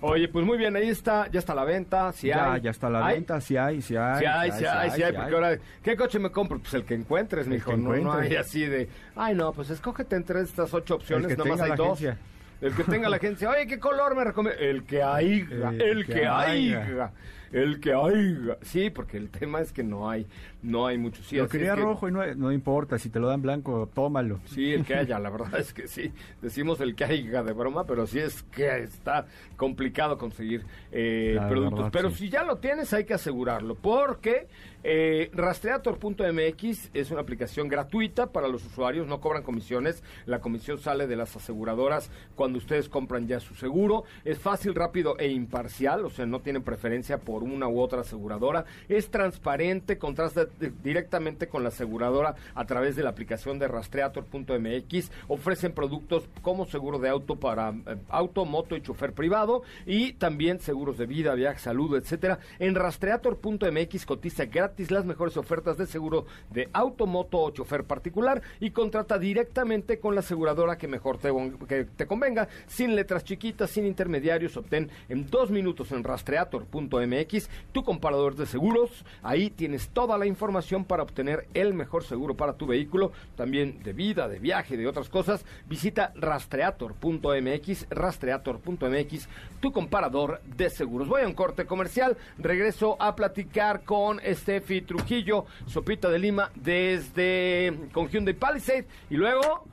[0.00, 2.60] Oye, pues muy bien, ahí está, ya está la venta, si ya, hay.
[2.60, 3.16] ya está la ¿Hay?
[3.16, 4.20] venta, si hay, si hay.
[4.20, 5.34] Sí hay, sí hay, sí hay, porque hay.
[5.34, 6.60] ahora, ¿qué coche me compro?
[6.60, 9.70] Pues el que encuentres, El mijo, que no, no hay así de, ay no, pues
[9.70, 12.00] escógete entre estas ocho opciones, nada más hay dos.
[12.00, 12.16] agencia.
[12.60, 14.60] El que tenga la agencia, oye, ¿qué color me recomienda?
[14.60, 17.10] El que haya, El el que que haya.
[17.52, 18.58] El que haya.
[18.62, 20.26] Sí, porque el tema es que no hay,
[20.62, 21.22] no hay mucho.
[21.22, 23.88] Sí, Lo quería es que- rojo y no, no importa, si te lo dan blanco,
[23.94, 24.40] tómalo.
[24.46, 26.12] Sí, el que haya, la verdad es que sí.
[26.42, 31.78] Decimos el que haya de broma, pero sí es que está complicado conseguir eh, productos.
[31.78, 32.16] verdad, pero sí.
[32.16, 34.46] si ya lo tienes, hay que asegurarlo, porque
[34.84, 41.06] eh, rastreator.mx es una aplicación gratuita para los usuarios, no cobran comisiones, la comisión sale
[41.06, 46.10] de las aseguradoras cuando ustedes compran ya su seguro, es fácil, rápido e imparcial, o
[46.10, 50.46] sea, no tienen preferencia por una u otra aseguradora, es transparente, contrasta
[50.82, 56.98] directamente con la aseguradora a través de la aplicación de rastreator.mx, ofrecen productos como seguro
[56.98, 61.58] de auto para eh, auto, moto y chofer privado y también seguros de vida, viaje,
[61.58, 62.38] salud, etcétera.
[62.58, 68.42] En rastreator.mx cotiza gratis las mejores ofertas de seguro de auto, moto o chofer particular
[68.60, 71.30] y contrata directamente con la aseguradora que mejor te,
[71.68, 72.48] que te convenga.
[72.66, 74.56] sin letras chiquitas, sin intermediarios.
[74.56, 77.27] Obtén en dos minutos en rastreator.mx
[77.72, 79.04] tu comparador de seguros.
[79.22, 83.92] Ahí tienes toda la información para obtener el mejor seguro para tu vehículo, también de
[83.92, 85.44] vida, de viaje, de otras cosas.
[85.66, 89.28] Visita rastreator.mx, rastreator.mx,
[89.60, 91.08] tu comparador de seguros.
[91.08, 97.88] Voy a un corte comercial, regreso a platicar con Steffi Trujillo, Sopita de Lima, desde
[97.92, 99.64] con Hyundai Palisade y luego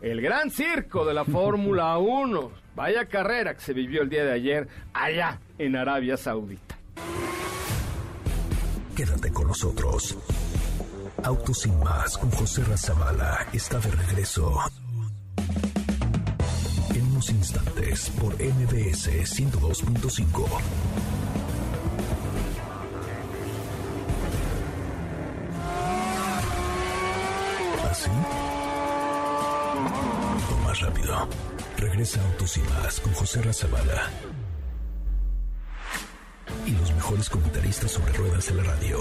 [0.00, 2.50] el gran circo de la Fórmula 1.
[2.74, 6.81] Vaya carrera que se vivió el día de ayer allá en Arabia Saudita.
[8.96, 10.16] Quédate con nosotros.
[11.24, 14.58] Autos sin más con José Razabala está de regreso.
[16.94, 20.46] En unos instantes por MBS 102.5.
[27.90, 28.10] ¿Así?
[30.50, 31.28] O más rápido.
[31.78, 34.10] Regresa Autos y más con José Razabala.
[37.12, 38.98] Mejores comentaristas sobre ruedas en la radio.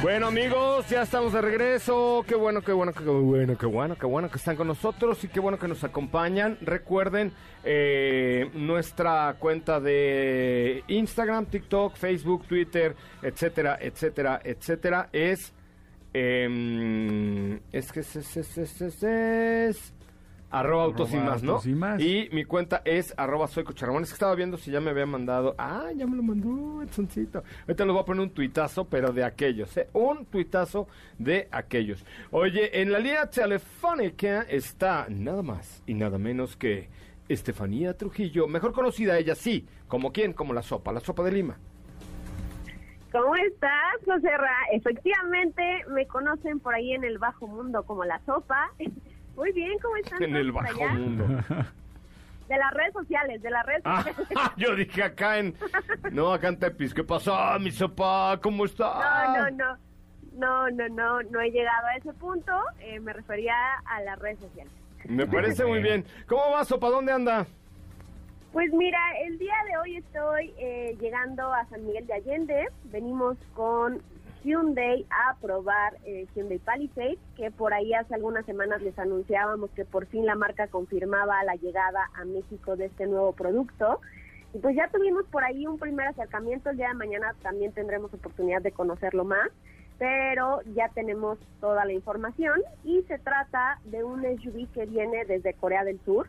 [0.00, 2.24] Bueno amigos, ya estamos de regreso.
[2.28, 5.28] Qué bueno, qué bueno, qué bueno, qué bueno, qué bueno que están con nosotros y
[5.28, 6.58] qué bueno que nos acompañan.
[6.60, 7.32] Recuerden
[7.64, 15.08] eh, nuestra cuenta de Instagram, TikTok, Facebook, Twitter, etcétera, etcétera, etcétera.
[15.12, 15.52] Es...
[16.14, 19.92] em, es que es, es, es, es-
[20.50, 21.60] Arroba autos y más, ¿no?
[21.64, 22.00] Y Más.
[22.00, 24.04] Y mi cuenta es arroba soy Cucharamón.
[24.04, 25.54] Es que estaba viendo si ya me había mandado.
[25.58, 27.42] Ah, ya me lo mandó Edsoncito.
[27.62, 29.88] Ahorita les voy a poner un tuitazo, pero de aquellos, ¿eh?
[29.92, 30.86] Un tuitazo
[31.18, 32.04] de aquellos.
[32.30, 36.88] Oye, en la línea telefónica está nada más y nada menos que
[37.28, 41.58] Estefanía Trujillo, mejor conocida ella, sí, como quién, como la sopa, la sopa de Lima.
[43.10, 44.56] ¿Cómo estás, José Ra?
[44.72, 48.70] Efectivamente, me conocen por ahí en el bajo mundo como la sopa.
[49.36, 50.22] Muy bien, ¿cómo están?
[50.22, 50.92] En el bajo allá?
[50.94, 51.26] mundo.
[52.48, 54.50] De las redes sociales, de las redes Ah, sociales.
[54.56, 55.56] yo dije acá en.
[56.12, 56.94] No, acá en Tepis.
[56.94, 58.38] ¿Qué pasó, mi sopa?
[58.40, 59.26] ¿Cómo está?
[59.26, 59.78] No, no, no.
[60.36, 62.52] No, no, no, no he llegado a ese punto.
[62.78, 63.52] Eh, me refería
[63.84, 64.72] a las redes sociales.
[65.08, 66.04] Me parece muy bien.
[66.28, 66.88] ¿Cómo va, sopa?
[66.88, 67.46] ¿Dónde anda?
[68.52, 72.68] Pues mira, el día de hoy estoy eh, llegando a San Miguel de Allende.
[72.84, 74.00] Venimos con
[74.46, 79.84] Hyundai a probar eh, Hyundai Palisade, que por ahí hace algunas semanas les anunciábamos que
[79.84, 84.00] por fin la marca confirmaba la llegada a México de este nuevo producto.
[84.54, 86.70] Y pues ya tuvimos por ahí un primer acercamiento.
[86.70, 89.50] El día de mañana también tendremos oportunidad de conocerlo más,
[89.98, 92.62] pero ya tenemos toda la información.
[92.84, 96.28] Y se trata de un SUV que viene desde Corea del Sur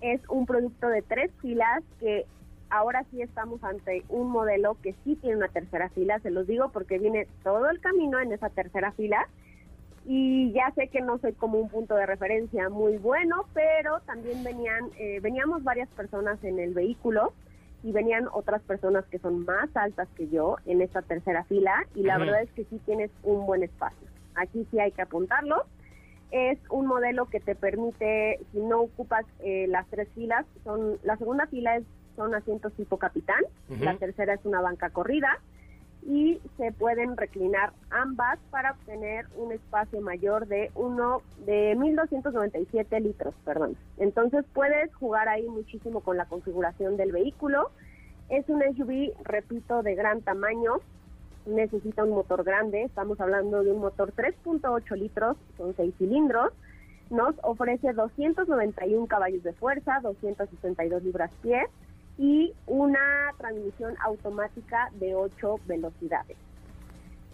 [0.00, 2.26] es un producto de tres filas que
[2.70, 6.70] ahora sí estamos ante un modelo que sí tiene una tercera fila, se los digo
[6.70, 9.28] porque viene todo el camino en esa tercera fila
[10.06, 14.42] y ya sé que no soy como un punto de referencia muy bueno, pero también
[14.42, 17.32] venían, eh, veníamos varias personas en el vehículo
[17.82, 22.02] y venían otras personas que son más altas que yo en esta tercera fila y
[22.02, 24.08] la verdad es que sí tienes un buen espacio.
[24.34, 25.64] Aquí sí hay que apuntarlo
[26.30, 31.16] es un modelo que te permite, si no ocupas eh, las tres filas, son la
[31.16, 31.84] segunda fila es,
[32.16, 33.42] son asientos tipo capitán,
[33.80, 35.38] la tercera es una banca corrida
[36.06, 43.34] y se pueden reclinar ambas para obtener un espacio mayor de uno de 1297 litros,
[43.44, 43.76] perdón.
[43.98, 47.70] Entonces puedes jugar ahí muchísimo con la configuración del vehículo.
[48.28, 50.80] Es un SUV, repito, de gran tamaño,
[51.46, 56.52] necesita un motor grande, estamos hablando de un motor 3.8 litros, son 6 cilindros,
[57.10, 61.66] nos ofrece 291 caballos de fuerza, 262 libras-pie
[62.20, 66.36] y una transmisión automática de 8 velocidades.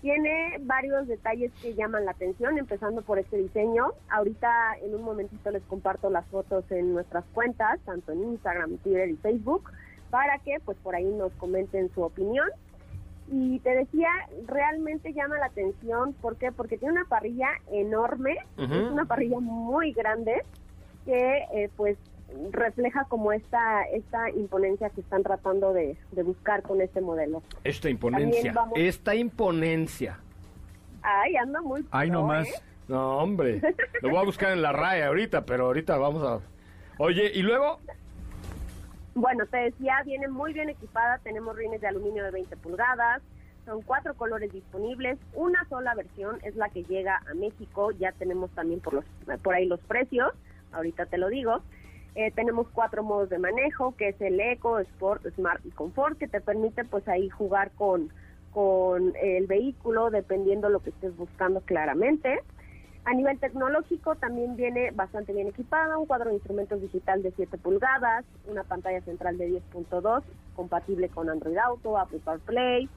[0.00, 3.86] Tiene varios detalles que llaman la atención, empezando por este diseño.
[4.08, 9.10] Ahorita en un momentito les comparto las fotos en nuestras cuentas, tanto en Instagram, Twitter
[9.10, 9.72] y Facebook,
[10.10, 12.48] para que pues por ahí nos comenten su opinión.
[13.28, 14.08] Y te decía,
[14.46, 16.52] realmente llama la atención, ¿por qué?
[16.52, 20.44] Porque tiene una parrilla enorme, es una parrilla muy grande
[21.04, 21.98] que eh, pues
[22.52, 27.42] refleja como esta esta imponencia que están tratando de, de buscar con este modelo.
[27.64, 28.52] Esta imponencia.
[28.52, 30.18] Vamos- Esta imponencia.
[31.02, 32.46] Ay, anda muy Ay, no más.
[32.48, 32.52] ¿eh?
[32.88, 33.60] No, hombre.
[34.02, 36.40] Lo voy a buscar en la raya ahorita, pero ahorita vamos a.
[36.98, 37.78] Oye, y luego.
[39.14, 43.22] Bueno, te decía, viene muy bien equipada, tenemos rines de aluminio de 20 pulgadas,
[43.64, 48.50] son cuatro colores disponibles, una sola versión es la que llega a México, ya tenemos
[48.50, 49.04] también por, los,
[49.42, 50.32] por ahí los precios,
[50.72, 51.62] ahorita te lo digo.
[52.16, 56.26] Eh, tenemos cuatro modos de manejo, que es el Eco, Sport, Smart y Confort, que
[56.26, 58.10] te permite pues ahí jugar con,
[58.52, 62.40] con el vehículo dependiendo lo que estés buscando claramente.
[63.04, 67.58] A nivel tecnológico también viene bastante bien equipada, un cuadro de instrumentos digital de 7
[67.58, 70.22] pulgadas, una pantalla central de 10.2
[70.56, 72.88] compatible con Android Auto, Apple CarPlay.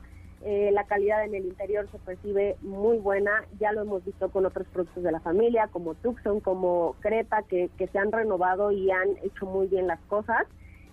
[0.42, 4.46] Eh, la calidad en el interior se percibe muy buena, ya lo hemos visto con
[4.46, 8.90] otros productos de la familia como Tucson, como Creta, que, que se han renovado y
[8.90, 10.48] han hecho muy bien las cosas,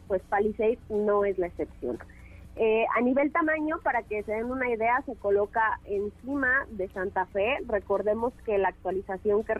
[0.09, 1.99] pues Palisade no es la excepción.
[2.59, 7.27] Eh, a nivel tamaño, para que se den una idea, se coloca encima de Santa
[7.27, 7.59] Fe.
[7.69, 9.53] Recordemos que la actualización que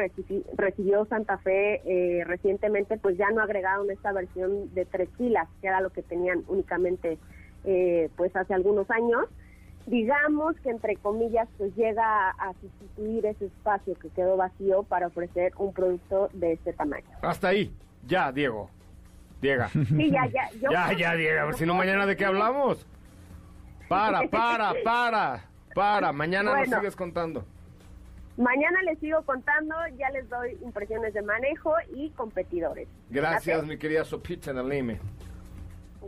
[0.57, 5.67] recibió Santa Fe eh, recientemente, pues ya no agregaron esta versión de tres filas, que
[5.67, 7.19] era lo que tenían únicamente
[7.65, 9.27] eh, pues hace algunos años.
[9.87, 15.53] Digamos que entre comillas, pues llega a, sustituir ese espacio que quedó vacío para ofrecer
[15.59, 17.07] un producto de este tamaño.
[17.23, 17.73] Hasta ahí,
[18.05, 18.69] ya, Diego.
[19.41, 19.69] Diega.
[19.69, 20.51] Sí, ya, ya.
[20.71, 21.43] ya, ya, Diega.
[21.43, 22.87] A ver si no mañana de qué hablamos.
[23.89, 26.13] Para, para, para, para.
[26.13, 27.45] Mañana nos sigues contando.
[28.37, 32.87] Mañana les sigo contando, ya les doy impresiones de manejo y competidores.
[33.09, 34.99] Gracias, mi querida Sopita Lime.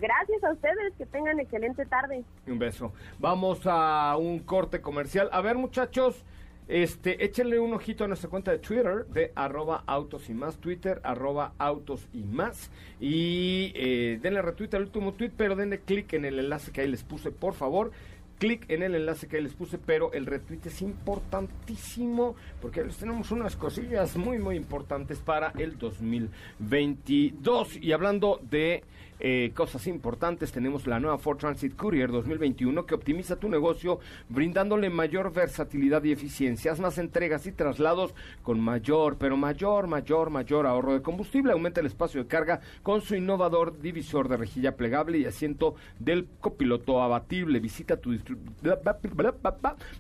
[0.01, 2.25] Gracias a ustedes, que tengan excelente tarde.
[2.47, 2.93] Un beso.
[3.19, 5.29] Vamos a un corte comercial.
[5.33, 6.25] A ver, muchachos,
[6.69, 11.01] este, échenle un ojito a nuestra cuenta de Twitter de arroba autos y más, Twitter
[11.03, 12.71] arroba autos y más.
[13.01, 16.89] Y eh, denle retweet al último tweet, pero denle clic en el enlace que ahí
[16.89, 17.91] les puse, por favor.
[18.39, 22.97] Clic en el enlace que ahí les puse, pero el retweet es importantísimo porque les
[22.97, 27.83] tenemos unas cosillas muy, muy importantes para el 2022.
[27.83, 28.85] Y hablando de
[29.21, 34.89] eh, cosas importantes, tenemos la nueva Ford Transit Courier 2021 que optimiza tu negocio brindándole
[34.91, 40.95] mayor versatilidad y eficiencia, más entregas y traslados con mayor, pero mayor, mayor, mayor ahorro
[40.95, 45.25] de combustible, aumenta el espacio de carga con su innovador divisor de rejilla plegable y
[45.25, 47.61] asiento del copiloto abatible.
[47.61, 48.17] Visita tu,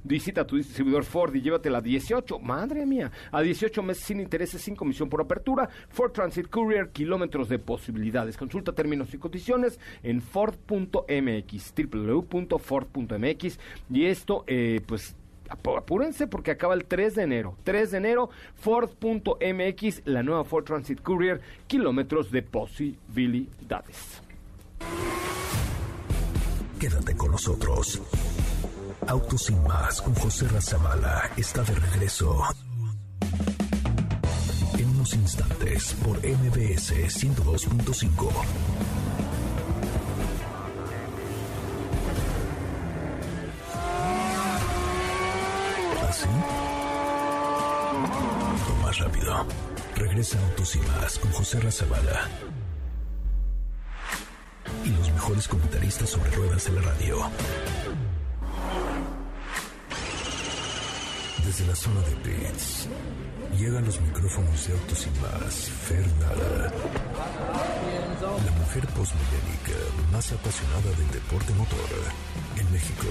[0.05, 4.63] visita tu distribuidor Ford y llévate la 18, madre mía, a 18 meses sin intereses,
[4.63, 5.69] sin comisión por apertura.
[5.89, 8.37] Ford Transit Courier, kilómetros de posibilidades.
[8.37, 13.59] Consulta términos y condiciones en Ford.mx, www.ford.mx.
[13.91, 15.17] Y esto, eh, pues,
[15.49, 17.57] apúrense porque acaba el 3 de enero.
[17.65, 24.23] 3 de enero, Ford.mx, la nueva Ford Transit Courier, kilómetros de posibilidades.
[26.79, 28.01] Quédate con nosotros.
[29.07, 32.45] Autos sin más con José Razabala está de regreso
[35.15, 38.98] instantes por MBS 102.5.
[48.99, 49.47] rápido.
[49.97, 52.29] Regresa Autos y más con José Razabala.
[54.85, 57.31] Y los mejores comentaristas sobre ruedas de la radio.
[61.45, 62.89] Desde la zona de pits
[63.57, 65.55] Llegan los micrófonos de Autos y Más,
[65.89, 66.73] Fernanda.
[68.21, 69.79] La mujer postmillénica
[70.13, 71.79] más apasionada del deporte motor
[72.57, 73.07] en México.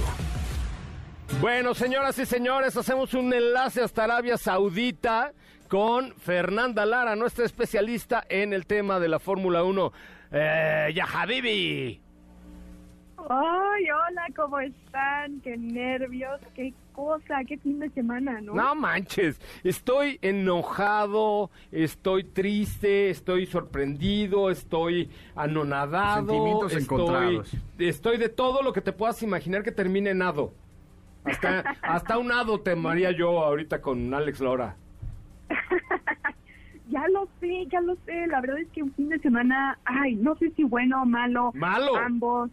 [1.41, 5.33] Bueno, señoras y señores, hacemos un enlace hasta Arabia Saudita
[5.67, 9.93] con Fernanda Lara, nuestra especialista en el tema de la Fórmula 1.
[10.31, 12.01] Eh, ya, Habibi.
[13.29, 15.39] Ay, hola, ¿cómo están?
[15.41, 18.55] Qué nervios, qué cosa, qué fin de semana, ¿no?
[18.55, 26.27] No manches, estoy enojado, estoy triste, estoy sorprendido, estoy anonadado.
[26.27, 27.51] Sentimientos estoy, encontrados.
[27.77, 30.53] Estoy de todo lo que te puedas imaginar que termine en ado.
[31.27, 34.75] Hasta, hasta un ado temaría yo ahorita con Alex Lora.
[36.89, 38.27] ya lo sé, ya lo sé.
[38.27, 41.51] La verdad es que un fin de semana, ay, no sé si bueno o malo.
[41.53, 41.95] Malo.
[41.97, 42.49] Ambos.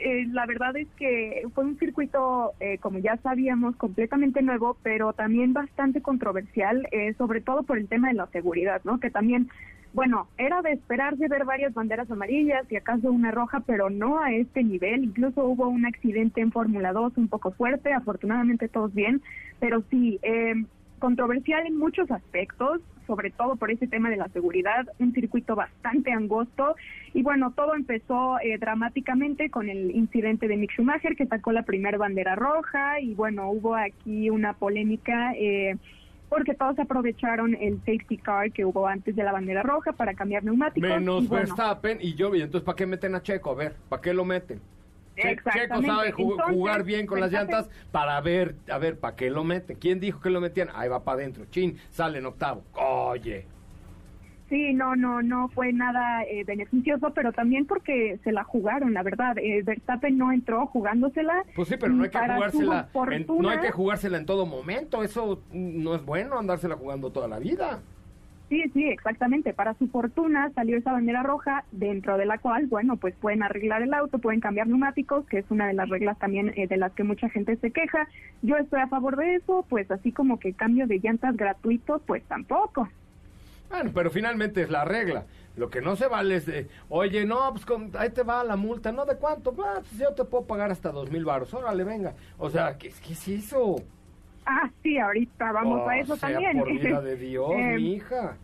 [0.00, 5.12] Eh, la verdad es que fue un circuito, eh, como ya sabíamos, completamente nuevo, pero
[5.12, 9.00] también bastante controversial, eh, sobre todo por el tema de la seguridad, ¿no?
[9.00, 9.48] Que también,
[9.94, 14.32] bueno, era de esperarse ver varias banderas amarillas y acaso una roja, pero no a
[14.32, 15.04] este nivel.
[15.04, 19.22] Incluso hubo un accidente en Fórmula 2 un poco fuerte, afortunadamente todos bien,
[19.60, 20.20] pero sí,
[20.98, 26.12] controversial en muchos aspectos, sobre todo por ese tema de la seguridad, un circuito bastante
[26.12, 26.76] angosto
[27.14, 31.62] y bueno, todo empezó eh, dramáticamente con el incidente de Mick Schumacher que sacó la
[31.62, 35.76] primera bandera roja y bueno, hubo aquí una polémica eh,
[36.28, 40.44] porque todos aprovecharon el safety car que hubo antes de la bandera roja para cambiar
[40.44, 40.88] neumáticos.
[40.88, 43.50] Menos Verstappen y yo, y entonces ¿para qué meten a Checo?
[43.50, 44.60] A ver, ¿para qué lo meten?
[45.16, 49.76] Checo sabe jugar bien con las llantas para ver, a ver, ¿para qué lo meten?
[49.76, 50.68] ¿Quién dijo que lo metían?
[50.74, 52.62] Ahí va para adentro, chin, sale en octavo.
[52.74, 53.57] Oye.
[54.48, 59.02] Sí, no, no, no fue nada eh, beneficioso, pero también porque se la jugaron, la
[59.02, 59.36] verdad.
[59.36, 61.44] Eh, Verstappen no entró jugándosela.
[61.54, 62.88] Pues sí, pero no hay que jugársela.
[63.12, 65.02] en- no hay que jugársela en todo momento.
[65.02, 67.80] Eso no es bueno andársela jugando toda la vida.
[68.48, 69.52] Sí, sí, exactamente.
[69.52, 73.82] Para su fortuna salió esa bandera roja, dentro de la cual, bueno, pues pueden arreglar
[73.82, 76.92] el auto, pueden cambiar neumáticos, que es una de las reglas también eh, de las
[76.92, 78.08] que mucha gente se queja.
[78.40, 82.22] Yo estoy a favor de eso, pues así como que cambio de llantas gratuitos, pues
[82.24, 82.88] tampoco.
[83.70, 85.24] Bueno, pero finalmente es la regla.
[85.56, 88.56] Lo que no se vale es de, oye, no, pues con- ahí te va la
[88.56, 89.04] multa, ¿no?
[89.04, 89.54] ¿De cuánto?
[89.64, 92.14] Ah, pues yo te puedo pagar hasta dos mil baros, órale, venga.
[92.38, 93.76] O sea, ¿qué, qué es eso?
[94.46, 96.58] Ah, sí, ahorita vamos Oh, a eso sea también.
[96.58, 98.36] por vida de Dios, Eh, mi hija.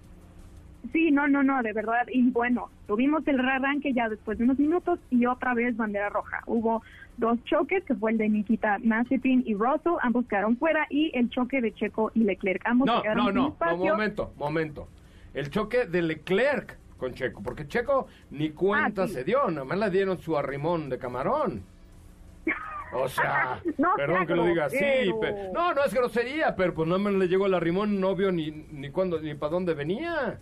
[0.93, 2.07] Sí, no, no, no, de verdad.
[2.13, 6.41] Y bueno, tuvimos el rearranque ya después de unos minutos y otra vez bandera roja.
[6.47, 6.83] Hubo
[7.17, 11.31] dos choques, que fue el de Nikita Mazepin y Russell, ambos quedaron fuera, y el
[11.31, 12.61] choque de Checo y Leclerc.
[12.67, 14.89] Ambos No, quedaron no, no, no, momento, momento.
[15.35, 19.15] El choque de Leclerc con Checo, porque Checo ni cuenta Ah, sí.
[19.15, 21.63] se dio, nada más le dieron su arrimón de camarón.
[22.93, 25.11] O sea, No, perdón que lo diga así,
[25.53, 28.51] no, no es grosería, pero pues nada más le llegó el arrimón, no vio ni,
[28.71, 30.39] ni cuándo, ni para dónde venía.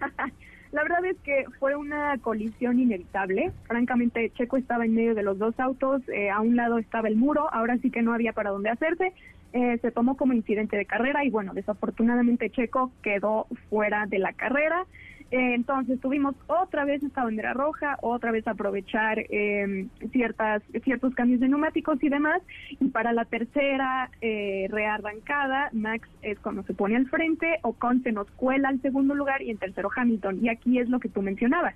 [0.72, 3.52] La verdad es que fue una colisión inevitable.
[3.66, 6.02] Francamente, Checo estaba en medio de los dos autos.
[6.08, 7.48] eh, a un lado estaba el muro.
[7.54, 9.12] Ahora sí que no había para dónde hacerse.
[9.56, 14.34] Eh, se tomó como incidente de carrera y bueno, desafortunadamente Checo quedó fuera de la
[14.34, 14.84] carrera.
[15.30, 21.40] Eh, entonces tuvimos otra vez esta bandera roja, otra vez aprovechar eh, ciertas ciertos cambios
[21.40, 22.42] de neumáticos y demás.
[22.68, 28.12] Y para la tercera eh, rearrancada, Max es cuando se pone al frente, Ocon se
[28.12, 30.44] nos cuela al segundo lugar y en tercero Hamilton.
[30.44, 31.74] Y aquí es lo que tú mencionabas.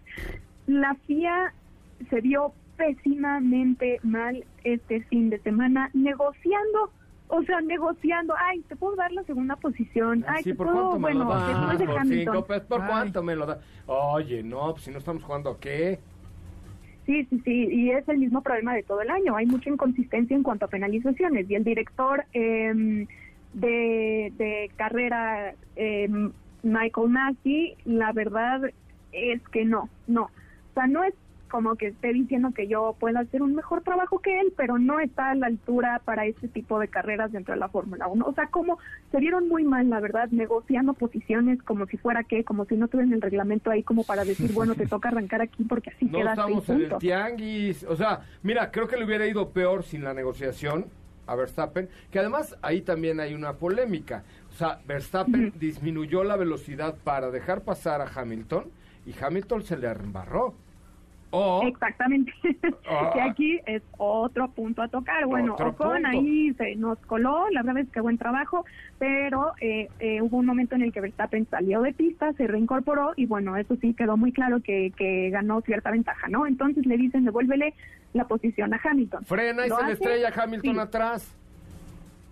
[0.66, 1.54] La FIA
[2.10, 6.92] se vio pésimamente mal este fin de semana negociando.
[7.32, 10.90] O sea, negociando, ay, te puedo dar la segunda posición, ay, sí, te ¿por puedo,
[10.90, 11.46] cuánto me bueno, lo das?
[11.48, 12.34] después de Por Hamilton.
[12.34, 12.88] cinco pesos, ¿por Ay.
[12.88, 13.58] cuánto me lo das?
[13.86, 16.00] Oye, no, pues si no estamos jugando, ¿a qué?
[17.06, 19.36] Sí, sí, sí, y es el mismo problema de todo el año.
[19.36, 21.48] Hay mucha inconsistencia en cuanto a penalizaciones.
[21.50, 23.06] Y el director eh,
[23.54, 26.08] de, de carrera, eh,
[26.62, 28.60] Michael Mackey, la verdad
[29.12, 30.24] es que no, no.
[30.24, 31.14] O sea, no es
[31.50, 35.00] como que esté diciendo que yo pueda hacer un mejor trabajo que él, pero no
[35.00, 38.24] está a la altura para este tipo de carreras dentro de la Fórmula 1.
[38.24, 38.78] O sea, como
[39.10, 42.88] se vieron muy mal, la verdad, negociando posiciones como si fuera que, como si no
[42.88, 46.18] tuvieran el reglamento ahí como para decir, bueno, te toca arrancar aquí porque así No
[46.18, 47.84] quedaste y estamos en el tianguis.
[47.84, 50.86] O sea, mira, creo que le hubiera ido peor sin la negociación
[51.26, 54.24] a Verstappen, que además ahí también hay una polémica.
[54.50, 58.64] O sea, Verstappen disminuyó la velocidad para dejar pasar a Hamilton
[59.06, 60.54] y Hamilton se le embarró.
[61.30, 62.32] O Exactamente.
[62.92, 63.10] Ah.
[63.14, 65.24] que aquí es otro punto a tocar.
[65.26, 68.64] Bueno, Ocon ahí se nos coló, la verdad es que buen trabajo,
[68.98, 73.12] pero eh, eh, hubo un momento en el que Verstappen salió de pista, se reincorporó
[73.16, 76.46] y bueno, eso sí quedó muy claro que, que ganó cierta ventaja, ¿no?
[76.48, 77.74] Entonces le dicen devuélvele
[78.12, 79.24] la posición a Hamilton.
[79.24, 80.80] frena y ¿Lo se le estrella Hamilton Sí.
[80.80, 81.36] atrás.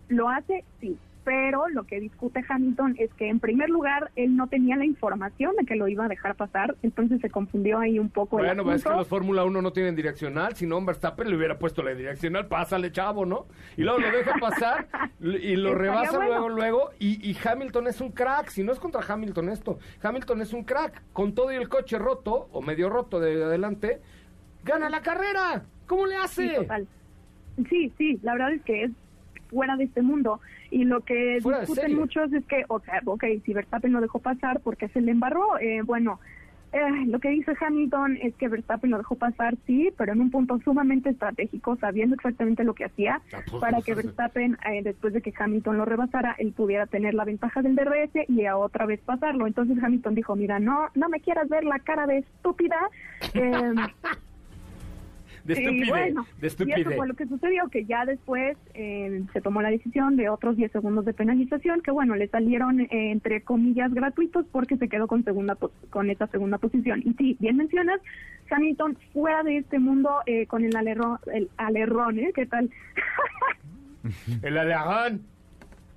[0.09, 0.97] Lo hace, sí.
[1.29, 5.55] Pero lo que discute Hamilton es que en primer lugar él no tenía la información
[5.57, 8.65] de que lo iba a dejar pasar, entonces se confundió ahí un poco el Bueno,
[8.65, 11.83] pues es que los Fórmula 1 no tienen direccional, si no Verstappen le hubiera puesto
[11.83, 13.47] la direccional, pásale chavo, ¿no?
[13.77, 14.89] Y luego lo deja pasar
[15.21, 16.31] y lo rebasa bueno.
[16.31, 20.41] luego, luego, y, y Hamilton es un crack, si no es contra Hamilton esto, Hamilton
[20.41, 24.01] es un crack, con todo y el coche roto, o medio roto de adelante,
[24.65, 26.49] gana la carrera, ¿cómo le hace?
[26.49, 26.89] Sí, total.
[27.69, 28.93] Sí, sí, la verdad es que es
[29.49, 30.41] fuera de este mundo.
[30.71, 34.19] Y lo que Fuera discuten muchos es que, o sea, ok, si Verstappen lo dejó
[34.19, 36.21] pasar porque se le embarró, eh, bueno,
[36.73, 40.31] eh, lo que dice Hamilton es que Verstappen lo dejó pasar, sí, pero en un
[40.31, 43.23] punto sumamente estratégico, sabiendo exactamente lo que hacía,
[43.59, 47.63] para que Verstappen, eh, después de que Hamilton lo rebasara, él pudiera tener la ventaja
[47.63, 49.47] del DRS y a otra vez pasarlo.
[49.47, 52.77] Entonces Hamilton dijo, mira, no, no me quieras ver la cara de estúpida.
[53.35, 53.75] eh,
[55.49, 56.97] De y estupidez, bueno, de Y eso estupidez.
[56.97, 60.71] fue lo que sucedió, que ya después eh, se tomó la decisión de otros 10
[60.71, 65.25] segundos de penalización, que bueno, le salieron eh, entre comillas gratuitos porque se quedó con
[65.25, 65.57] segunda
[65.89, 67.01] con esa segunda posición.
[67.03, 67.99] Y sí, bien mencionas,
[68.51, 72.31] Hamilton fuera de este mundo eh, con el alerrón, el alerrón, ¿eh?
[72.35, 72.71] ¿Qué tal?
[74.43, 75.23] El alerón.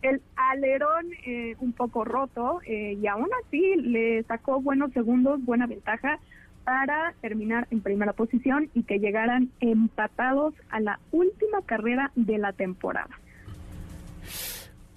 [0.01, 5.67] el alerón eh, un poco roto eh, y aún así le sacó buenos segundos, buena
[5.67, 6.19] ventaja
[6.63, 12.53] para terminar en primera posición y que llegaran empatados a la última carrera de la
[12.53, 13.09] temporada.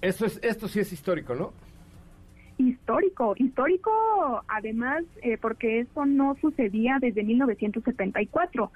[0.01, 1.51] Esto, es, esto sí es histórico, ¿no?
[2.57, 3.91] Histórico, histórico
[4.47, 8.71] además eh, porque eso no sucedía desde 1974.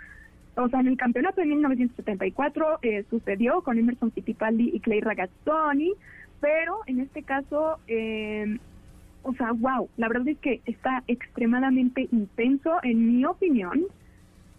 [0.56, 5.94] O sea, en el campeonato de 1974 eh, sucedió con Emerson Fittipaldi y Clay Ragazzoni,
[6.42, 8.58] pero en este caso eh,
[9.30, 13.86] o sea, wow, la verdad es que está extremadamente intenso, en mi opinión,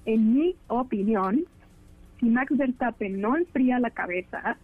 [0.06, 1.44] en mi opinión,
[2.20, 4.56] si Max Verstappen no enfría la cabeza,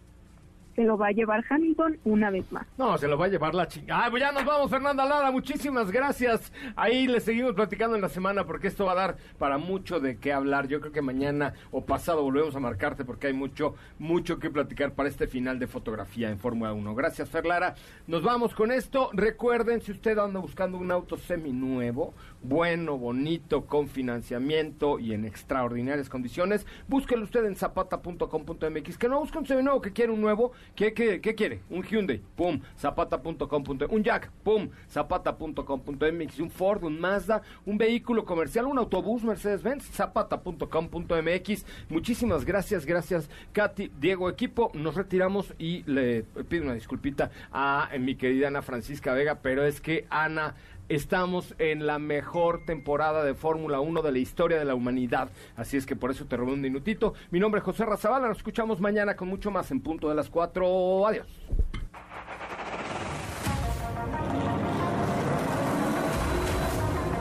[0.77, 2.67] se lo va a llevar Hamilton una vez más.
[2.77, 4.05] No, se lo va a llevar la chingada.
[4.05, 5.31] Ah, pues ya nos vamos, Fernanda Lara.
[5.31, 6.53] Muchísimas gracias.
[6.75, 10.17] Ahí le seguimos platicando en la semana porque esto va a dar para mucho de
[10.17, 10.67] qué hablar.
[10.67, 14.93] Yo creo que mañana o pasado volvemos a marcarte porque hay mucho, mucho que platicar
[14.93, 16.93] para este final de fotografía en Fórmula 1.
[16.93, 17.73] Gracias, Fer Lara.
[18.05, 19.09] Nos vamos con esto.
[19.13, 22.13] Recuerden, si usted anda buscando un auto seminuevo,
[22.43, 28.97] bueno, bonito, con financiamiento y en extraordinarias condiciones, búsquelo usted en zapata.com.mx.
[28.97, 31.61] Que no busque un seminuevo, que quiere un nuevo ¿Qué, qué, qué quiere?
[31.69, 33.63] Un Hyundai, pum, zapata.com.
[33.89, 36.39] Un Jack, pum, zapata.com.mx.
[36.39, 41.65] Un Ford, un Mazda, un vehículo comercial, un autobús Mercedes-Benz, zapata.com.mx.
[41.89, 44.71] Muchísimas gracias, gracias, Katy, Diego, equipo.
[44.73, 49.81] Nos retiramos y le pido una disculpita a mi querida Ana Francisca Vega, pero es
[49.81, 50.55] que Ana
[50.89, 55.29] estamos en la mejor temporada de Fórmula 1 de la historia de la humanidad.
[55.55, 57.13] Así es que por eso te robé un minutito.
[57.31, 58.27] Mi nombre es José Razabala.
[58.27, 61.07] Nos escuchamos mañana con mucho más en punto de las 4.
[61.07, 61.27] Adiós.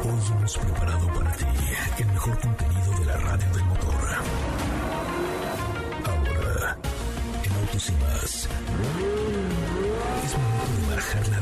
[0.05, 1.45] Hoy hemos preparado para ti
[1.99, 3.95] el mejor contenido de la radio del motor.
[6.05, 6.79] Ahora,
[7.45, 8.49] en Autos y más,
[10.25, 11.41] es momento de bajar la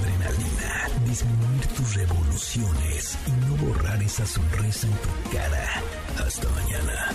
[1.15, 5.81] disminuir tus revoluciones y no borrar esa sonrisa en tu cara.
[6.19, 7.13] Hasta mañana.